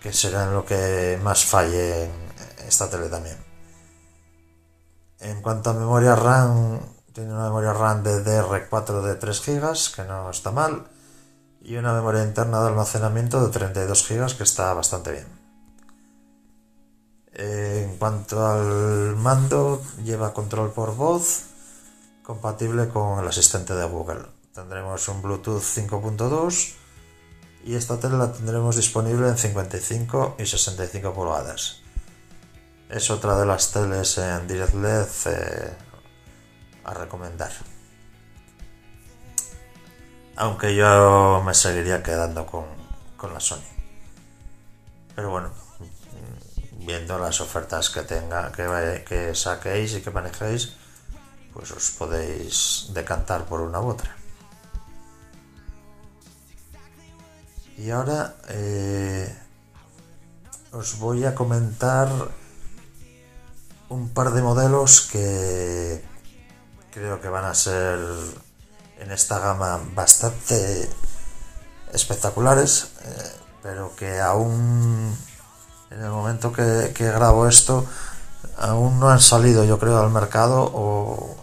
[0.00, 2.12] Que será lo que más falle en
[2.66, 3.36] esta tele también.
[5.20, 6.78] En cuanto a memoria RAM,
[7.12, 10.86] tiene una memoria RAM de DR4 de 3 GB, que no está mal,
[11.68, 15.26] y una memoria interna de almacenamiento de 32 GB, que está bastante bien.
[17.34, 21.42] En cuanto al mando, lleva control por voz,
[22.22, 24.22] compatible con el asistente de Google.
[24.54, 26.72] Tendremos un Bluetooth 5.2
[27.64, 31.82] y esta tele la tendremos disponible en 55 y 65 pulgadas.
[32.88, 35.76] Es otra de las teles en Direct LED eh,
[36.84, 37.52] a recomendar.
[40.40, 42.64] Aunque yo me seguiría quedando con,
[43.16, 43.58] con la Sony.
[45.16, 45.50] Pero bueno,
[46.78, 50.74] viendo las ofertas que tenga, que, saquéis y que manejéis,
[51.52, 54.16] pues os podéis decantar por una u otra.
[57.76, 59.36] Y ahora eh,
[60.70, 62.08] os voy a comentar
[63.88, 66.02] un par de modelos que
[66.92, 67.98] creo que van a ser
[68.98, 70.88] en esta gama bastante
[71.92, 73.32] espectaculares, eh,
[73.62, 75.16] pero que aún
[75.90, 77.86] en el momento que, grabo esto
[78.58, 81.36] aún no han salido yo creo al mercado o,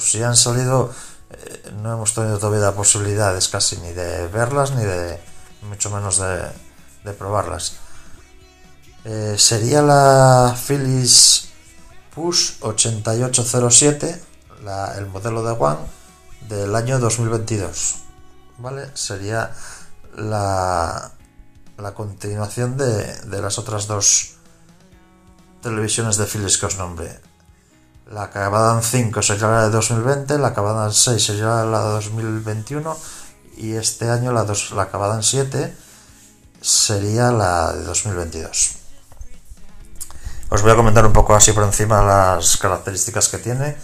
[0.00, 0.90] si han salido
[1.30, 5.20] eh, no hemos tenido todavía posibilidades casi ni de verlas ni de
[5.62, 7.74] mucho menos de, probarlas.
[9.04, 11.50] Eh, sería la Philips
[12.14, 14.22] Push 8807
[14.96, 15.78] el modelo de One
[16.48, 17.96] del año 2022
[18.58, 19.52] vale sería
[20.16, 21.12] la
[21.78, 24.34] la continuación de, las otras dos
[25.62, 27.20] televisiones de Philips que os nombré.
[28.10, 32.96] La Cabadan 5 sería la de 2020, la Cabadan 6 sería la de 2021
[33.56, 35.74] y este año la, dos, la Cabadan 7
[36.60, 38.76] sería la de 2022.
[40.50, 43.76] Os voy a comentar un poco así por encima las características que tiene,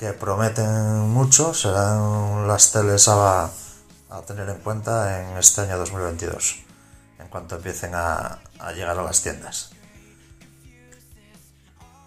[0.00, 3.50] que prometen mucho, serán las teles a,
[4.08, 6.64] a tener en cuenta en este año 2022
[7.18, 8.38] en cuanto empiecen a,
[8.74, 9.72] llegar a las tiendas.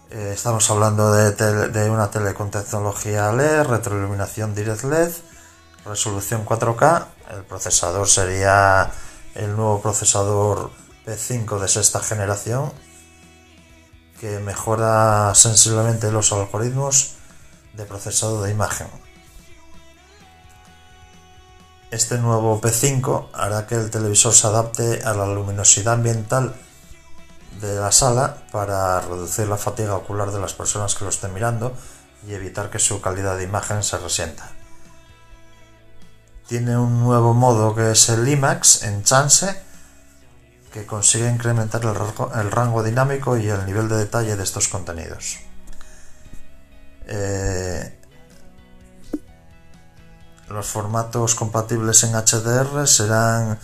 [0.09, 5.11] Eh, estamos hablando de, una tele con tecnología LED, retroiluminación Direct LED,
[5.85, 7.05] resolución 4K.
[7.29, 8.89] El procesador sería
[9.35, 10.71] el nuevo procesador
[11.05, 12.73] P5 de sexta generación,
[14.19, 17.17] que mejora sensiblemente los algoritmos
[17.74, 18.88] de procesado de imagen.
[21.91, 26.55] Este nuevo P5 hará que el televisor se adapte a la luminosidad ambiental
[27.61, 31.74] de la sala para reducir la fatiga ocular de las personas que lo estén mirando
[32.28, 34.49] y evitar que su calidad de imagen se resienta.
[36.47, 39.55] Tiene un nuevo modo que es el IMAX en chance
[40.74, 45.38] que consigue incrementar el rango, dinámico y el nivel de detalle de estos contenidos.
[47.07, 47.99] Eh,
[50.49, 53.59] los formatos compatibles en HDR serán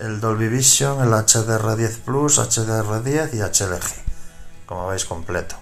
[0.00, 5.56] el Dolby Vision, el HDR10 Plus, HDR10 y HLG, como veis completo.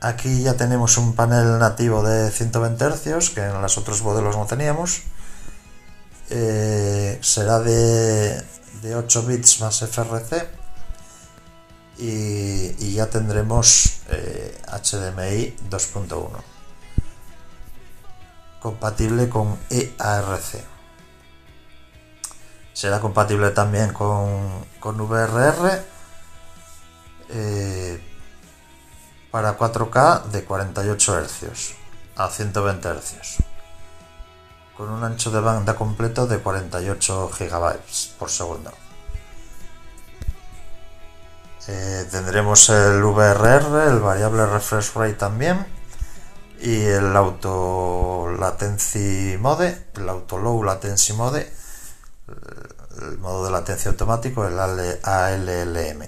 [0.00, 4.46] Aquí ya tenemos un panel nativo de 120 Hz que en los otros modelos no
[4.46, 5.02] teníamos.
[6.30, 8.42] Eh, será de,
[8.94, 10.59] 8 bits más FRC
[12.00, 14.00] y, ya tendremos
[14.66, 16.28] HDMI 2.1
[18.60, 20.64] compatible con EARC.
[22.72, 25.82] Será compatible también con, con VRR
[27.30, 28.00] eh,
[29.30, 31.74] para 4K de 48 Hz
[32.16, 33.50] a 120 Hz
[34.76, 37.78] con un ancho de banda completo de 48 GB
[38.18, 38.72] por segundo.
[41.72, 45.64] Eh, tendremos el VRR, el variable refresh rate también
[46.60, 51.48] y el auto latency mode, el auto low latency mode,
[53.02, 56.02] el modo de latencia automático, el ALLM.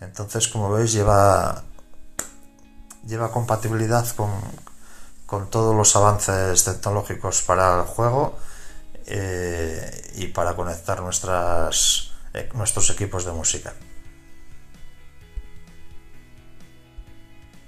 [0.00, 1.62] Entonces, como veis, lleva
[3.06, 8.38] lleva compatibilidad con, todos los avances tecnológicos para el juego
[9.04, 13.74] eh, y para conectar eh, nuestros equipos de música.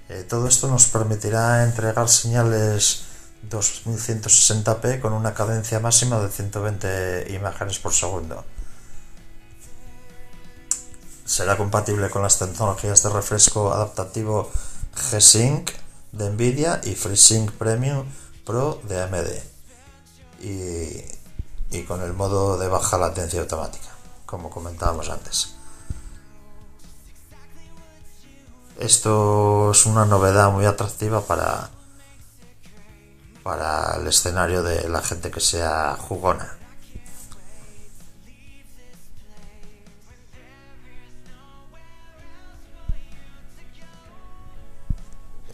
[0.09, 3.03] Eh, todo esto nos permitirá entregar señales
[3.49, 8.43] 2160p con una cadencia máxima de 120 imágenes por segundo.
[11.25, 14.51] Será compatible con las tecnologías de refresco adaptativo
[14.95, 15.71] G-Sync
[16.11, 18.05] de Nvidia y FreeSync Premium
[18.45, 19.27] Pro de AMD
[20.41, 21.05] y,
[21.75, 23.89] y con el modo de baja latencia automática,
[24.25, 25.52] como comentábamos antes.
[28.83, 31.69] Esto es una novedad muy atractiva para,
[33.41, 36.57] para el escenario de la gente que sea jugona.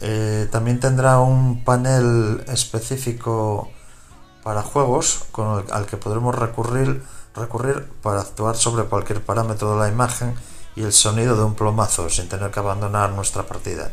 [0.00, 3.70] Eh, también tendrá un panel específico
[4.42, 5.26] para juegos
[5.70, 7.04] al que podremos recurrir
[8.02, 10.34] para actuar sobre cualquier parámetro de la imagen
[10.76, 13.90] y el sonido de un plomazo sin tener que abandonar nuestra partida.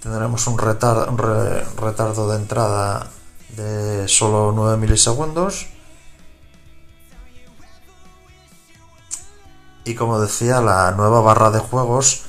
[0.00, 3.08] Tendremos un, retardo de entrada
[3.56, 5.66] de solo 9 milisegundos.
[9.84, 12.22] Y como decía, la nueva barra de juegos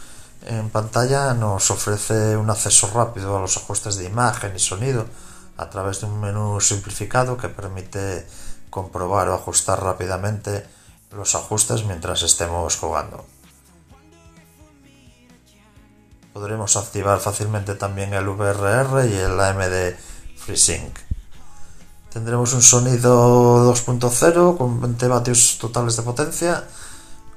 [0.46, 5.06] en pantalla nos ofrece un acceso rápido a los ajustes de imagen y sonido
[5.58, 8.26] a través de un menú simplificado que permite
[8.70, 10.66] comprobar o ajustar rápidamente
[11.12, 13.26] los ajustes mientras estemos jugando.
[16.34, 19.96] Podremos activar fácilmente también el VRR y el AMD
[20.38, 20.98] FreeSync.
[22.12, 26.68] Tendremos un sonido 2.0 con 20 vatios totales de potencia,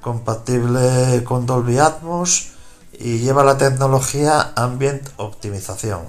[0.01, 2.53] compatible con Dolby Atmos
[2.93, 6.09] y lleva la tecnología Ambient Optimización,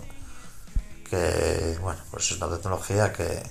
[1.09, 3.43] que bueno, pues es una tecnología que,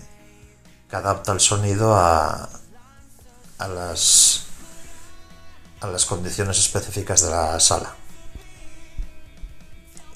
[0.88, 2.48] que adapta el sonido a,
[3.62, 4.46] a las
[5.80, 7.94] a las condiciones específicas de la sala.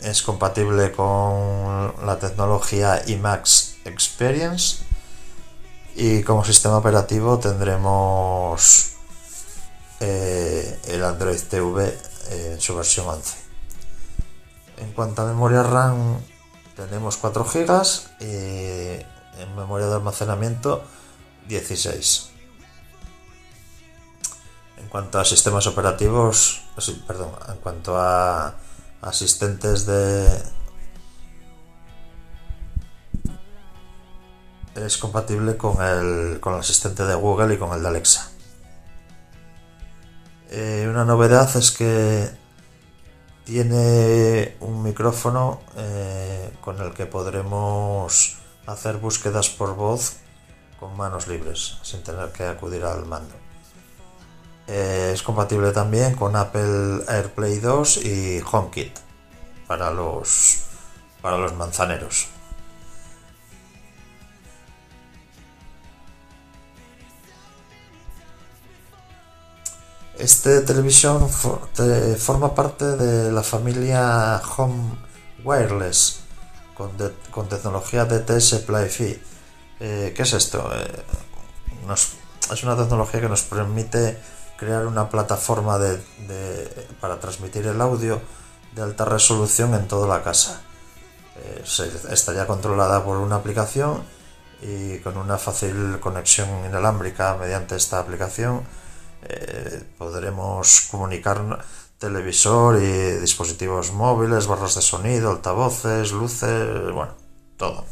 [0.01, 4.85] Es compatible con la tecnología IMAX Experience
[5.97, 8.93] y como sistema operativo tendremos
[9.99, 11.99] eh, el Android TV
[12.31, 13.37] en su versión 11.
[14.79, 16.21] En cuanto a memoria RAM
[16.77, 17.83] tenemos 4 GB
[18.21, 20.85] y en memoria de almacenamiento
[21.49, 22.36] 16
[24.87, 26.63] en cuanto a sistemas operativos,
[27.09, 28.55] perdón, en cuanto a
[29.03, 30.29] asistentes de...
[34.77, 38.31] Es compatible con el, con el asistente de Google y con el de Alexa.
[40.51, 42.31] Eh, una novedad es que
[43.43, 50.19] tiene un micrófono eh, con el que podremos hacer búsquedas por voz
[50.79, 53.46] con manos libres, sin tener que acudir al mando.
[54.69, 58.99] Eh, es compatible también con Apple AirPlay 2 y HomeKit
[59.67, 60.63] para los,
[61.23, 62.29] para los manzaneros.
[70.19, 74.97] Este televisión forma parte de la familia Home
[75.45, 76.21] Wireless
[76.75, 79.23] con, tecnología DTS Play-Fi.
[79.81, 80.71] Eh, ¿Qué es esto?
[80.75, 81.05] Eh,
[82.51, 84.19] es una tecnología que nos permite
[84.57, 85.99] crear una plataforma de,
[87.01, 88.21] para transmitir el audio
[88.75, 90.63] de alta resolución en toda la casa.
[91.37, 91.65] Eh,
[92.11, 94.03] estaría controlada por una aplicación
[94.63, 98.63] y con una fácil conexión inalámbrica mediante esta aplicación
[99.23, 101.65] eh, podremos comunicar
[101.99, 107.15] televisor y dispositivos móviles, barras de sonido, altavoces, luces, bueno,
[107.57, 107.85] todo.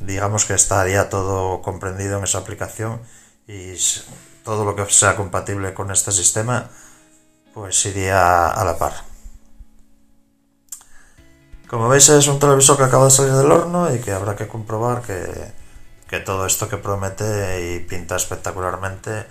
[0.00, 3.02] Digamos que estaría todo comprendido en esa aplicación
[3.46, 3.74] y
[4.44, 6.68] todo lo que sea compatible con este sistema
[7.54, 8.94] pues iría a la par.
[11.68, 14.48] Como veis es un televisor que acaba de salir del horno y que habrá que
[14.48, 15.60] comprobar que
[16.10, 19.26] que todo esto que promete y pinta espectacularmente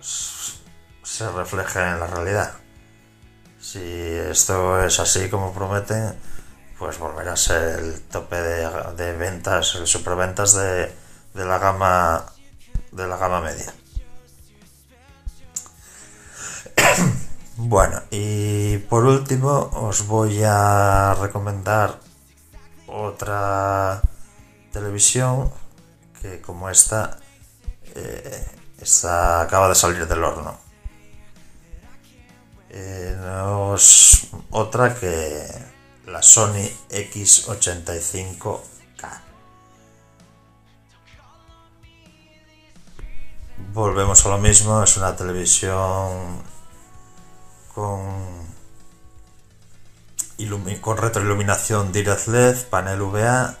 [0.00, 2.52] se refleje en la realidad.
[3.60, 6.16] Si esto es así como prometen,
[6.78, 10.92] pues volverá a ser el tope de, ventas, el superventas de,
[11.34, 12.26] de la gama
[12.92, 13.74] de la gama media.
[17.56, 22.00] Bueno, y por último os voy a recomendar
[22.86, 24.02] otra
[24.72, 25.50] televisión
[26.20, 27.18] que como esta,
[27.94, 28.46] eh,
[29.04, 30.58] acaba de salir del horno.
[32.70, 33.16] Eh,
[34.50, 35.46] otra que
[36.06, 38.62] la Sony X85K.
[43.72, 46.51] Volvemos a lo mismo, es una televisión
[47.74, 48.46] con,
[50.80, 53.58] con retroiluminación Direct LED, panel VA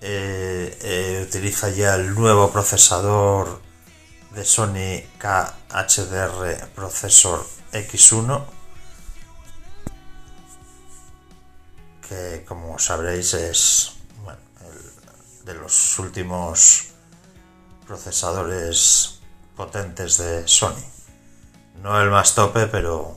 [0.00, 3.60] eh, eh, utiliza ya el nuevo procesador
[4.34, 8.44] de Sony KHDR Processor X1
[12.08, 13.92] que como sabréis es
[15.44, 16.88] de los últimos
[17.86, 19.20] procesadores
[19.56, 20.91] potentes de Sony
[21.80, 23.16] no el más tope pero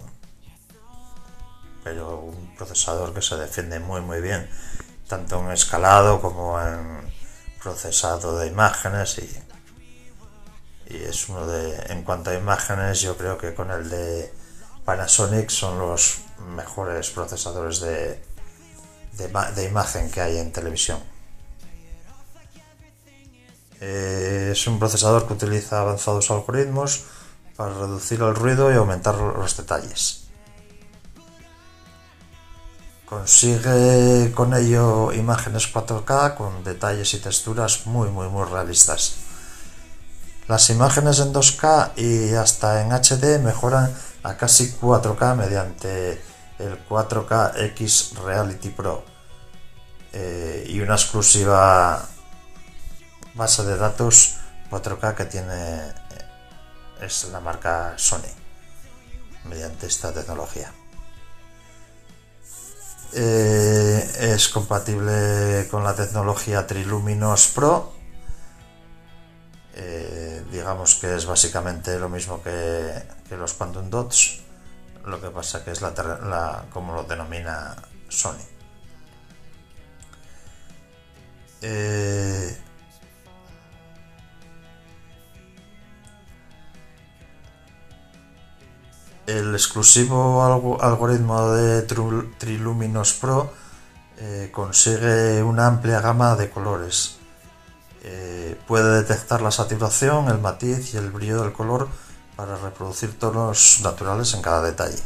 [1.84, 4.50] pero un procesador que se defiende muy muy bien
[5.08, 7.14] tanto en escalado como en
[7.62, 13.54] procesado de imágenes y, y es uno de en cuanto a imágenes yo creo que
[13.54, 14.32] con el de
[14.86, 16.20] Panasonic son los
[16.56, 18.24] mejores procesadores de,
[19.18, 21.00] de, imagen que hay en televisión.
[23.82, 27.06] Eh, es un procesador que utiliza avanzados algoritmos
[27.56, 30.26] para reducir el ruido y aumentar los detalles
[33.06, 39.18] Consigue con ello imágenes 4K con detalles y texturas muy muy muy realistas.
[40.48, 43.94] Las imágenes en 2K y hasta en HD mejoran
[44.24, 46.20] a casi 4K mediante
[46.58, 49.06] el 4K X Reality Pro
[50.12, 52.04] eh, y una exclusiva
[53.36, 54.38] base de datos
[54.72, 55.94] 4K que tiene
[57.02, 58.32] es la marca Sony
[59.46, 60.72] mediante esta tecnología.
[63.14, 67.94] Eh, es compatible con la tecnología Triluminos Pro.
[69.76, 73.04] Eh, digamos que es básicamente lo mismo que,
[73.36, 74.42] los Quantum Dots,
[75.06, 77.76] lo que pasa que es la, como lo denomina
[78.10, 78.44] Sony.
[81.62, 82.58] Eh,
[89.28, 90.44] el exclusivo
[90.82, 93.52] algoritmo de Triluminos Pro
[94.18, 97.18] eh, consigue una amplia gama de colores.
[98.04, 101.90] Eh, puede detectar la saturación, el matiz y el brillo del color
[102.36, 105.02] para reproducir tonos naturales en cada detalle.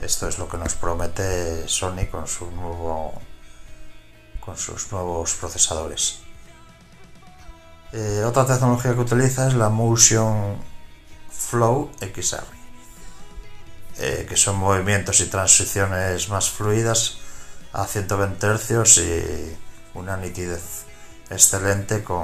[0.00, 2.50] Esto es lo que nos promete Sony con sus
[4.92, 6.20] nuevos procesadores.
[7.92, 10.58] Eh, otra tecnología que utiliza es la Motion
[11.30, 12.57] Flow XR.
[14.00, 17.18] Eh, que son movimientos y transiciones más fluidas
[17.72, 19.58] a 120 Hz y
[19.94, 20.84] una nitidez
[21.30, 22.22] excelente con,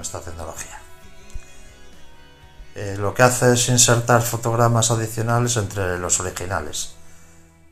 [0.00, 0.80] esta tecnología.
[2.76, 6.94] Eh, lo que hace es insertar fotogramas adicionales entre los originales.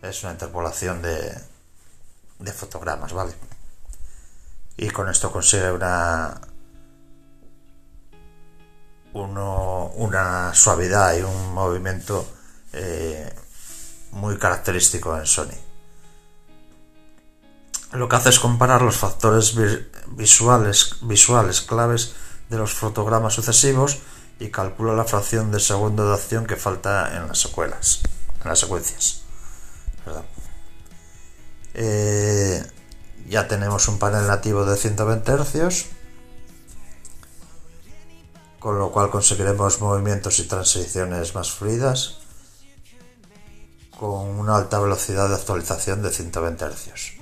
[0.02, 1.40] Es una interpolación de,
[2.40, 3.34] de fotogramas, ¿vale?
[4.76, 6.40] Y con esto consigue una
[9.14, 12.26] una suavidad y un movimiento
[12.74, 13.32] eh,
[14.10, 15.54] muy característico en Sony.
[17.92, 19.54] Lo que hace es comparar los factores
[20.08, 22.14] visuales, visuales claves
[22.50, 23.98] de los fotogramas sucesivos
[24.40, 28.00] y calcula la fracción de segundo de acción que falta en las secuelas,
[28.42, 29.22] en las secuencias.
[31.74, 32.64] Eh,
[33.28, 35.86] ya tenemos un panel nativo de 120 Hz,
[38.58, 42.23] con lo cual conseguiremos movimientos y transiciones más fluidas
[43.98, 47.12] con una alta velocidad de actualización de 120 Hz.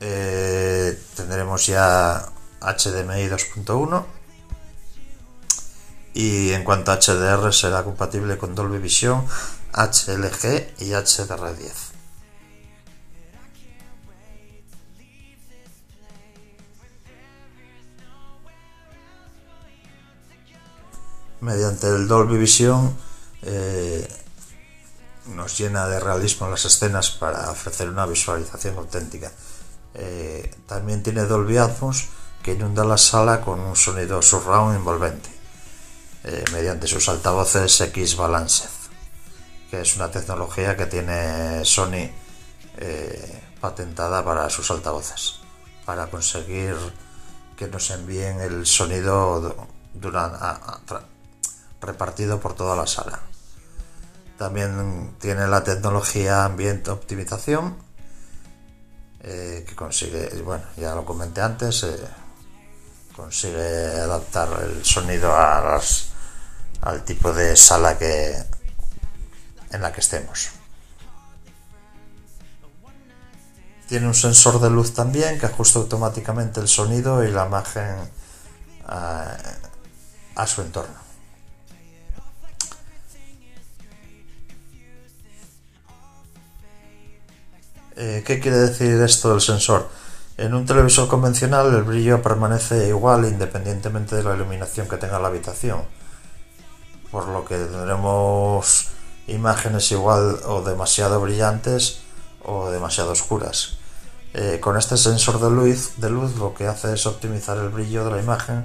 [0.00, 2.26] Eh, tendremos ya
[2.60, 4.04] HDMI 2.1
[6.14, 9.26] y en cuanto a HDR será compatible con Dolby Vision,
[9.72, 11.90] HLG y HDR10.
[21.40, 22.94] mediante el Dolby Vision
[23.42, 24.06] eh,
[25.56, 29.30] llena de realismo las escenas para ofrecer una visualización auténtica.
[29.94, 32.06] Eh, también tiene Dolby Atmos
[32.42, 35.28] que inunda la sala con un sonido surround envolvente
[36.24, 38.70] eh, mediante sus altavoces X Balanced,
[39.70, 42.10] que es una tecnología que tiene Sony
[43.60, 45.40] patentada para sus altavoces,
[45.84, 46.74] para conseguir
[47.56, 49.68] que nos envíen el sonido
[51.80, 53.20] repartido por toda la sala.
[54.40, 57.76] También tiene la tecnología ambiente optimización
[59.22, 61.98] eh, que consigue, bueno, ya lo comenté antes, eh,
[63.14, 66.06] consigue adaptar el sonido a las,
[66.80, 68.34] al tipo de sala que
[69.72, 70.48] en la que estemos.
[73.88, 77.94] Tiene un sensor de luz también que ajusta automáticamente el sonido y la imagen
[78.86, 81.09] a su entorno.
[88.02, 89.90] Eh, ¿Qué quiere decir esto del sensor?
[90.38, 95.28] En un televisor convencional el brillo permanece igual independientemente de la iluminación que tenga la
[95.28, 95.82] habitación,
[97.10, 98.88] por lo que tendremos
[99.26, 102.00] imágenes igual o demasiado brillantes
[102.42, 103.76] o demasiado oscuras.
[104.32, 108.06] Eh, con este sensor de luz, de luz lo que hace es optimizar el brillo
[108.06, 108.64] de la imagen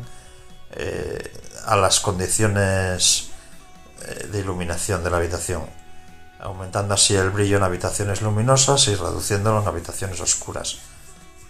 [0.72, 1.30] eh,
[1.66, 3.32] a las condiciones
[4.32, 5.85] de iluminación de la habitación
[6.46, 10.78] aumentando así el brillo en habitaciones luminosas y reduciéndolo en habitaciones oscuras,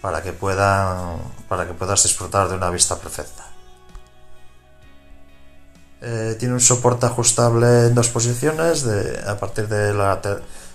[0.00, 1.18] para que, puedan,
[1.48, 3.44] para que puedas disfrutar de una vista perfecta.
[6.00, 8.86] Eh, tiene un soporte ajustable en dos posiciones
[9.26, 9.92] a partir de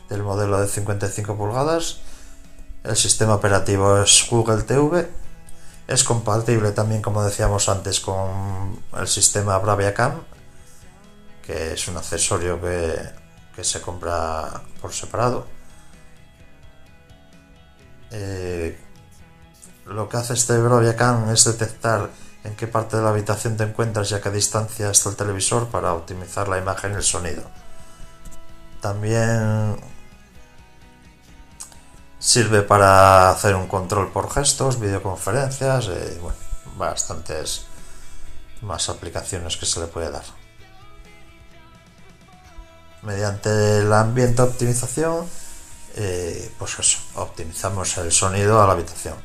[0.09, 1.97] del modelo de 55 pulgadas.
[2.83, 5.09] El sistema operativo es Google TV.
[5.87, 10.21] Es compatible también, como decíamos antes, con el sistema Bravia Cam,
[11.43, 13.20] que es un accesorio que
[13.55, 15.47] que se compra por separado.
[18.11, 18.77] Eh,
[19.85, 20.95] lo que hace este Bravia
[21.31, 22.09] es detectar
[22.43, 25.67] en qué parte de la habitación te encuentras y a qué distancia está el televisor
[25.67, 27.43] para optimizar la imagen y el sonido.
[28.81, 29.77] También
[32.19, 36.37] sirve para hacer un control por gestos, videoconferencias, y bueno,
[36.77, 37.65] bastantes
[38.61, 40.40] más aplicaciones que se le puede dar
[43.03, 45.25] mediante la ambiente optimización,
[45.95, 49.15] eh, pues eso, optimizamos el sonido a la habitación.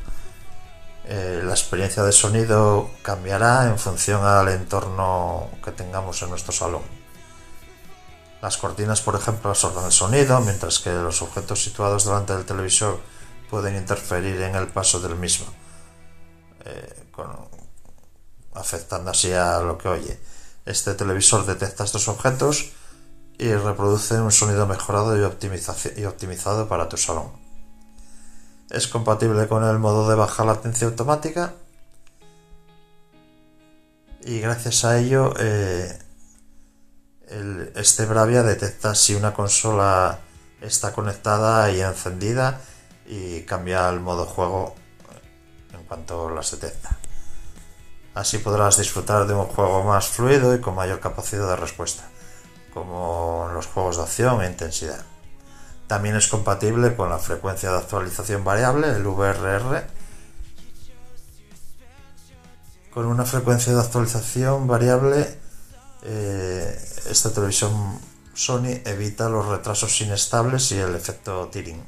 [1.05, 6.83] Eh, la experiencia de sonido cambiará en función al entorno que tengamos en nuestro salón.
[8.43, 13.01] Las cortinas, por ejemplo, absorben el sonido, mientras que los objetos situados delante del televisor
[13.49, 15.47] pueden interferir en el paso del mismo,
[16.65, 17.05] eh,
[18.55, 20.21] afectando así a lo que oye.
[20.65, 22.73] Este televisor detecta estos objetos
[23.39, 27.31] y reproduce un sonido mejorado y, optimizado para tu salón.
[28.71, 31.55] Es compatible con el modo de baja latencia automática
[34.23, 35.97] y gracias a ello eh,
[37.77, 40.19] este Bravia detecta si una consola
[40.61, 42.61] está conectada y encendida
[43.07, 44.75] y cambia el modo juego
[45.73, 46.97] en cuanto las detecta.
[48.15, 52.09] Así podrás disfrutar de un juego más fluido y con mayor capacidad de respuesta
[52.77, 55.03] como en los juegos de acción e intensidad.
[55.87, 59.87] También es compatible con la frecuencia de actualización variable, el VRR,
[62.93, 65.39] con una frecuencia de actualización variable.
[66.03, 67.99] Eh, esta televisión
[68.35, 71.83] Sony evita los retrasos inestables y el efecto tearing.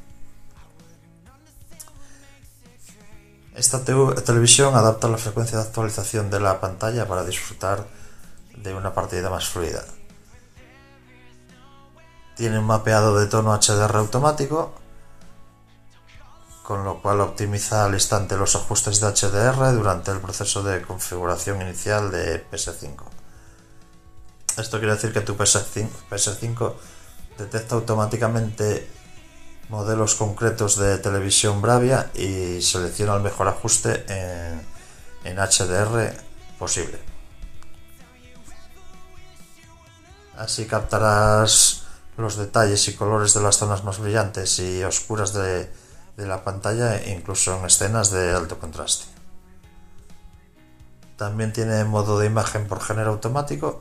[3.54, 7.86] Esta televisión adapta la frecuencia de actualización de la pantalla para disfrutar
[8.56, 9.84] de una partida más fluida.
[12.38, 14.72] Tiene un mapeado de tono HDR automático,
[16.62, 21.60] con lo cual optimiza al instante los ajustes de HDR durante el proceso de configuración
[21.60, 22.94] inicial de PS5.
[24.56, 26.74] Esto quiere decir que tu PS5, PS5
[27.38, 28.88] detecta automáticamente
[29.68, 34.64] modelos concretos de televisión Bravia y selecciona el mejor ajuste en,
[35.24, 36.14] en HDR
[36.56, 37.00] posible.
[40.36, 41.87] Así captarás
[42.18, 45.72] los detalles y colores de las zonas más brillantes y oscuras de,
[46.16, 49.06] de la pantalla, incluso en escenas de alto contraste.
[51.16, 53.80] También tiene modo de imagen por género automático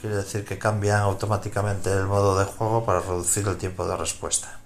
[0.00, 4.60] Quiere decir que cambian automáticamente el modo de juego para reducir el tiempo de respuesta.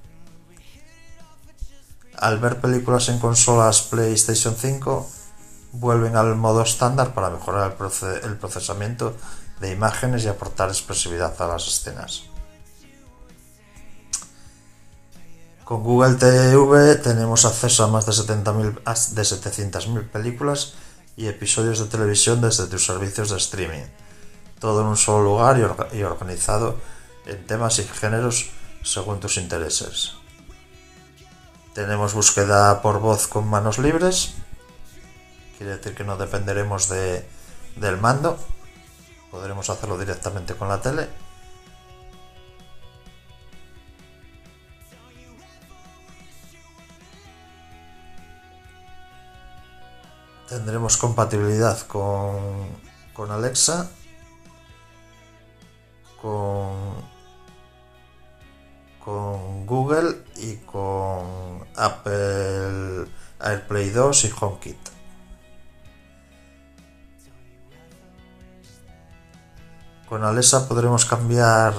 [2.18, 5.08] Al ver películas en consolas PlayStation 5,
[5.72, 7.74] vuelven al modo estándar para mejorar
[8.24, 9.16] el, procesamiento
[9.60, 12.24] de imágenes y aportar expresividad a las escenas.
[15.64, 20.74] Con Google TV tenemos acceso a más de, 70.000 de 700.000 películas
[21.16, 23.84] y episodios de televisión desde tus servicios de streaming
[24.62, 25.58] todo en un solo lugar
[25.92, 26.78] y, organizado
[27.26, 28.50] en temas y géneros
[28.84, 30.12] según tus intereses.
[31.74, 34.34] Tenemos búsqueda por voz con manos libres,
[35.58, 37.28] quiere decir que no dependeremos de,
[37.74, 38.38] del mando,
[39.32, 41.08] podremos hacerlo directamente con la tele.
[50.48, 52.68] Tendremos compatibilidad con,
[53.14, 53.90] con Alexa
[56.22, 56.94] con,
[59.00, 63.06] con Google y con Apple
[63.40, 65.01] AirPlay 2 y HomeKit.
[70.12, 71.72] Con Alexa podremos cambiar,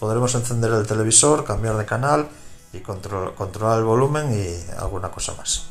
[0.00, 2.28] podremos encender el televisor, cambiar de canal
[2.72, 5.66] y controlar el volumen y alguna cosa más.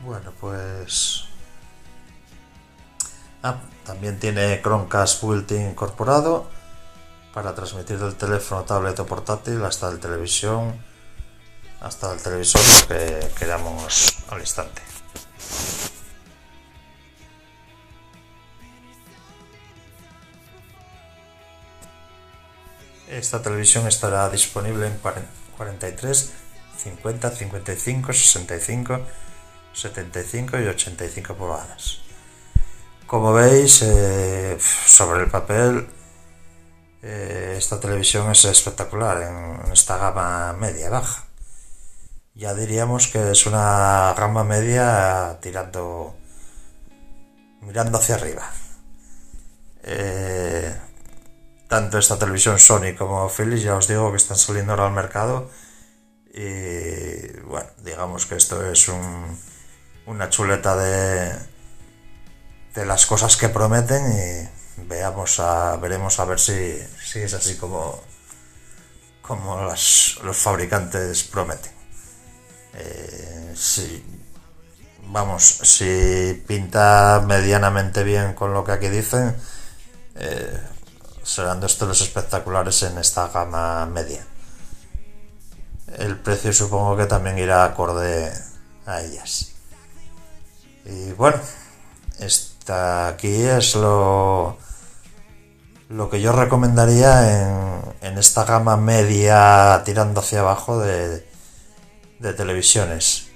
[0.00, 1.26] Bueno, pues...
[3.44, 6.61] Ah, también tiene Chromecast built-in incorporado
[7.32, 10.76] para transmitir del teléfono, tablet o portátil hasta el televisión,
[11.80, 14.82] hasta el televisor que queramos al instante.
[23.08, 24.98] Esta televisión estará disponible en
[25.56, 26.32] 43,
[26.78, 29.00] 50, 55, 65
[29.72, 31.98] 75 y 85 pulgadas.
[33.06, 35.86] Como veis, eh, sobre el papel,
[37.02, 41.24] eh, esta televisión es espectacular en esta gama media-baja.
[42.34, 46.14] Ya diríamos que es una gama media tirando,
[47.60, 48.50] mirando hacia arriba.
[49.82, 50.74] Eh,
[51.68, 55.50] tanto esta televisión Sony como Philips, ya os digo que están saliendo ahora al mercado.
[56.32, 59.38] Y bueno, digamos que esto es un,
[60.06, 61.32] una chuleta de,
[62.74, 67.56] de las cosas que prometen y veamos a, veremos a ver si, si es así
[67.56, 68.02] como,
[69.20, 71.72] como los fabricantes prometen.
[72.74, 74.04] Eh, si,
[75.08, 79.36] vamos, si pinta medianamente bien con lo que aquí dicen,
[80.14, 80.60] eh,
[81.22, 84.26] serán dos los espectaculares en esta gama media.
[85.98, 88.32] El precio supongo que también irá acorde
[88.86, 89.52] a ellas.
[90.84, 91.38] Y bueno,
[92.18, 94.56] esta aquí es lo,
[95.92, 101.26] lo que yo recomendaría en, esta gama media tirando hacia abajo de,
[102.20, 103.28] televisiones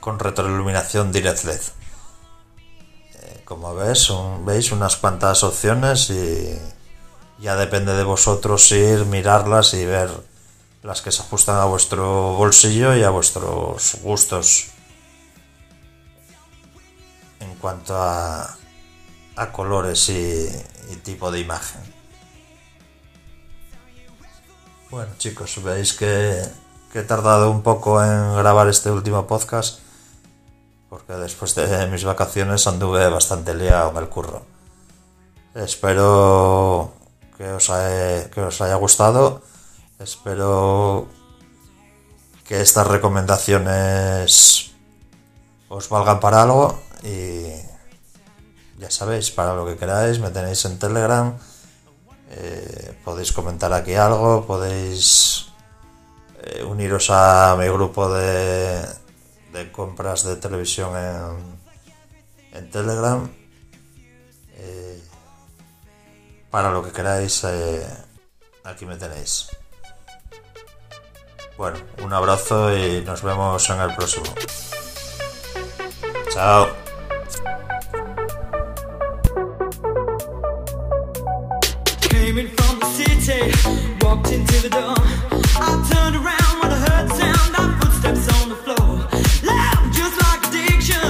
[0.00, 1.60] con retroiluminación Direct LED.
[3.14, 4.08] Eh, como ves,
[4.44, 6.58] veis unas cuantas opciones y
[7.38, 10.10] ya depende de vosotros ir, mirarlas y ver
[10.82, 14.68] las que se ajustan a vuestro bolsillo y a vuestros gustos
[17.40, 18.57] en cuanto a,
[19.38, 20.48] a colores y,
[21.02, 21.80] tipo de imagen.
[24.90, 26.42] Bueno chicos, veis que,
[26.94, 29.80] he tardado un poco en grabar este último podcast
[30.88, 34.42] porque después de mis vacaciones anduve bastante liado en el curro.
[35.54, 36.92] Espero
[37.36, 37.70] que os,
[38.32, 39.42] que os haya gustado
[39.98, 41.08] Espero
[42.46, 44.70] que estas recomendaciones
[45.68, 47.50] os valgan para algo y,
[48.78, 51.36] ya sabéis, para lo que queráis, me tenéis en Telegram.
[52.30, 55.46] Eh, podéis comentar aquí algo, podéis
[56.42, 58.82] eh, uniros a mi grupo de,
[59.52, 63.30] de compras de televisión en, Telegram.
[64.56, 65.00] Eh,
[66.50, 67.44] para lo que queráis,
[68.64, 69.48] aquí me tenéis.
[71.56, 74.26] Bueno, un abrazo y nos vemos en el próximo.
[76.32, 76.87] Chao.
[82.28, 83.40] Came in from the city,
[84.04, 84.94] walked into the door.
[85.56, 89.00] I turned around when I heard the sound of footsteps on the floor.
[89.48, 91.08] Loud, just like addiction.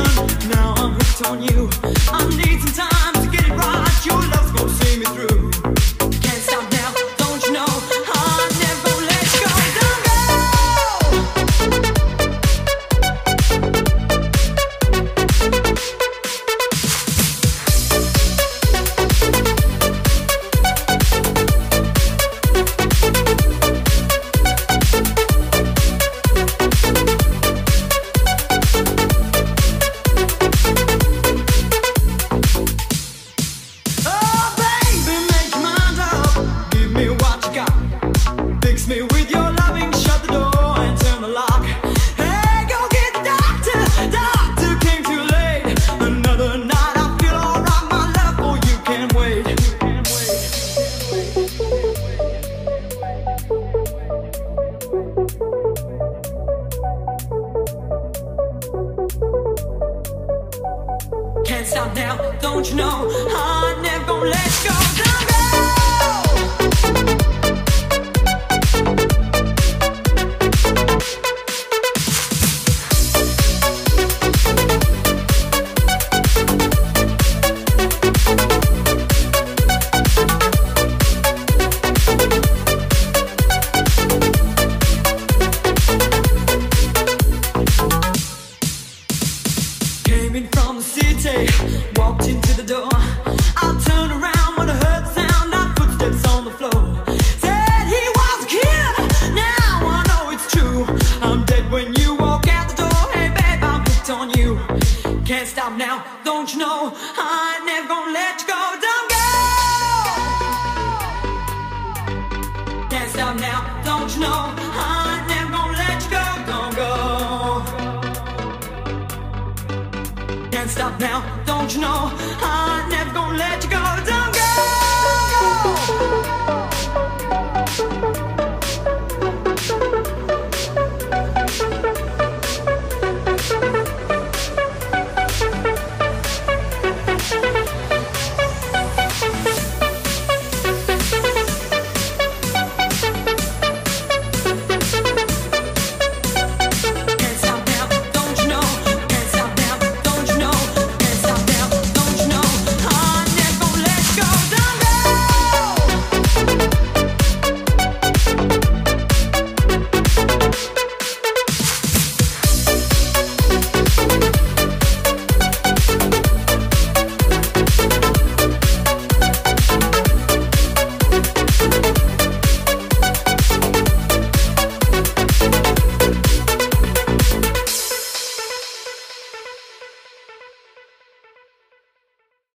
[0.49, 1.69] Now I'm hooked on you.
[2.13, 4.07] I need some time to get it right.
[4.07, 4.38] Your love's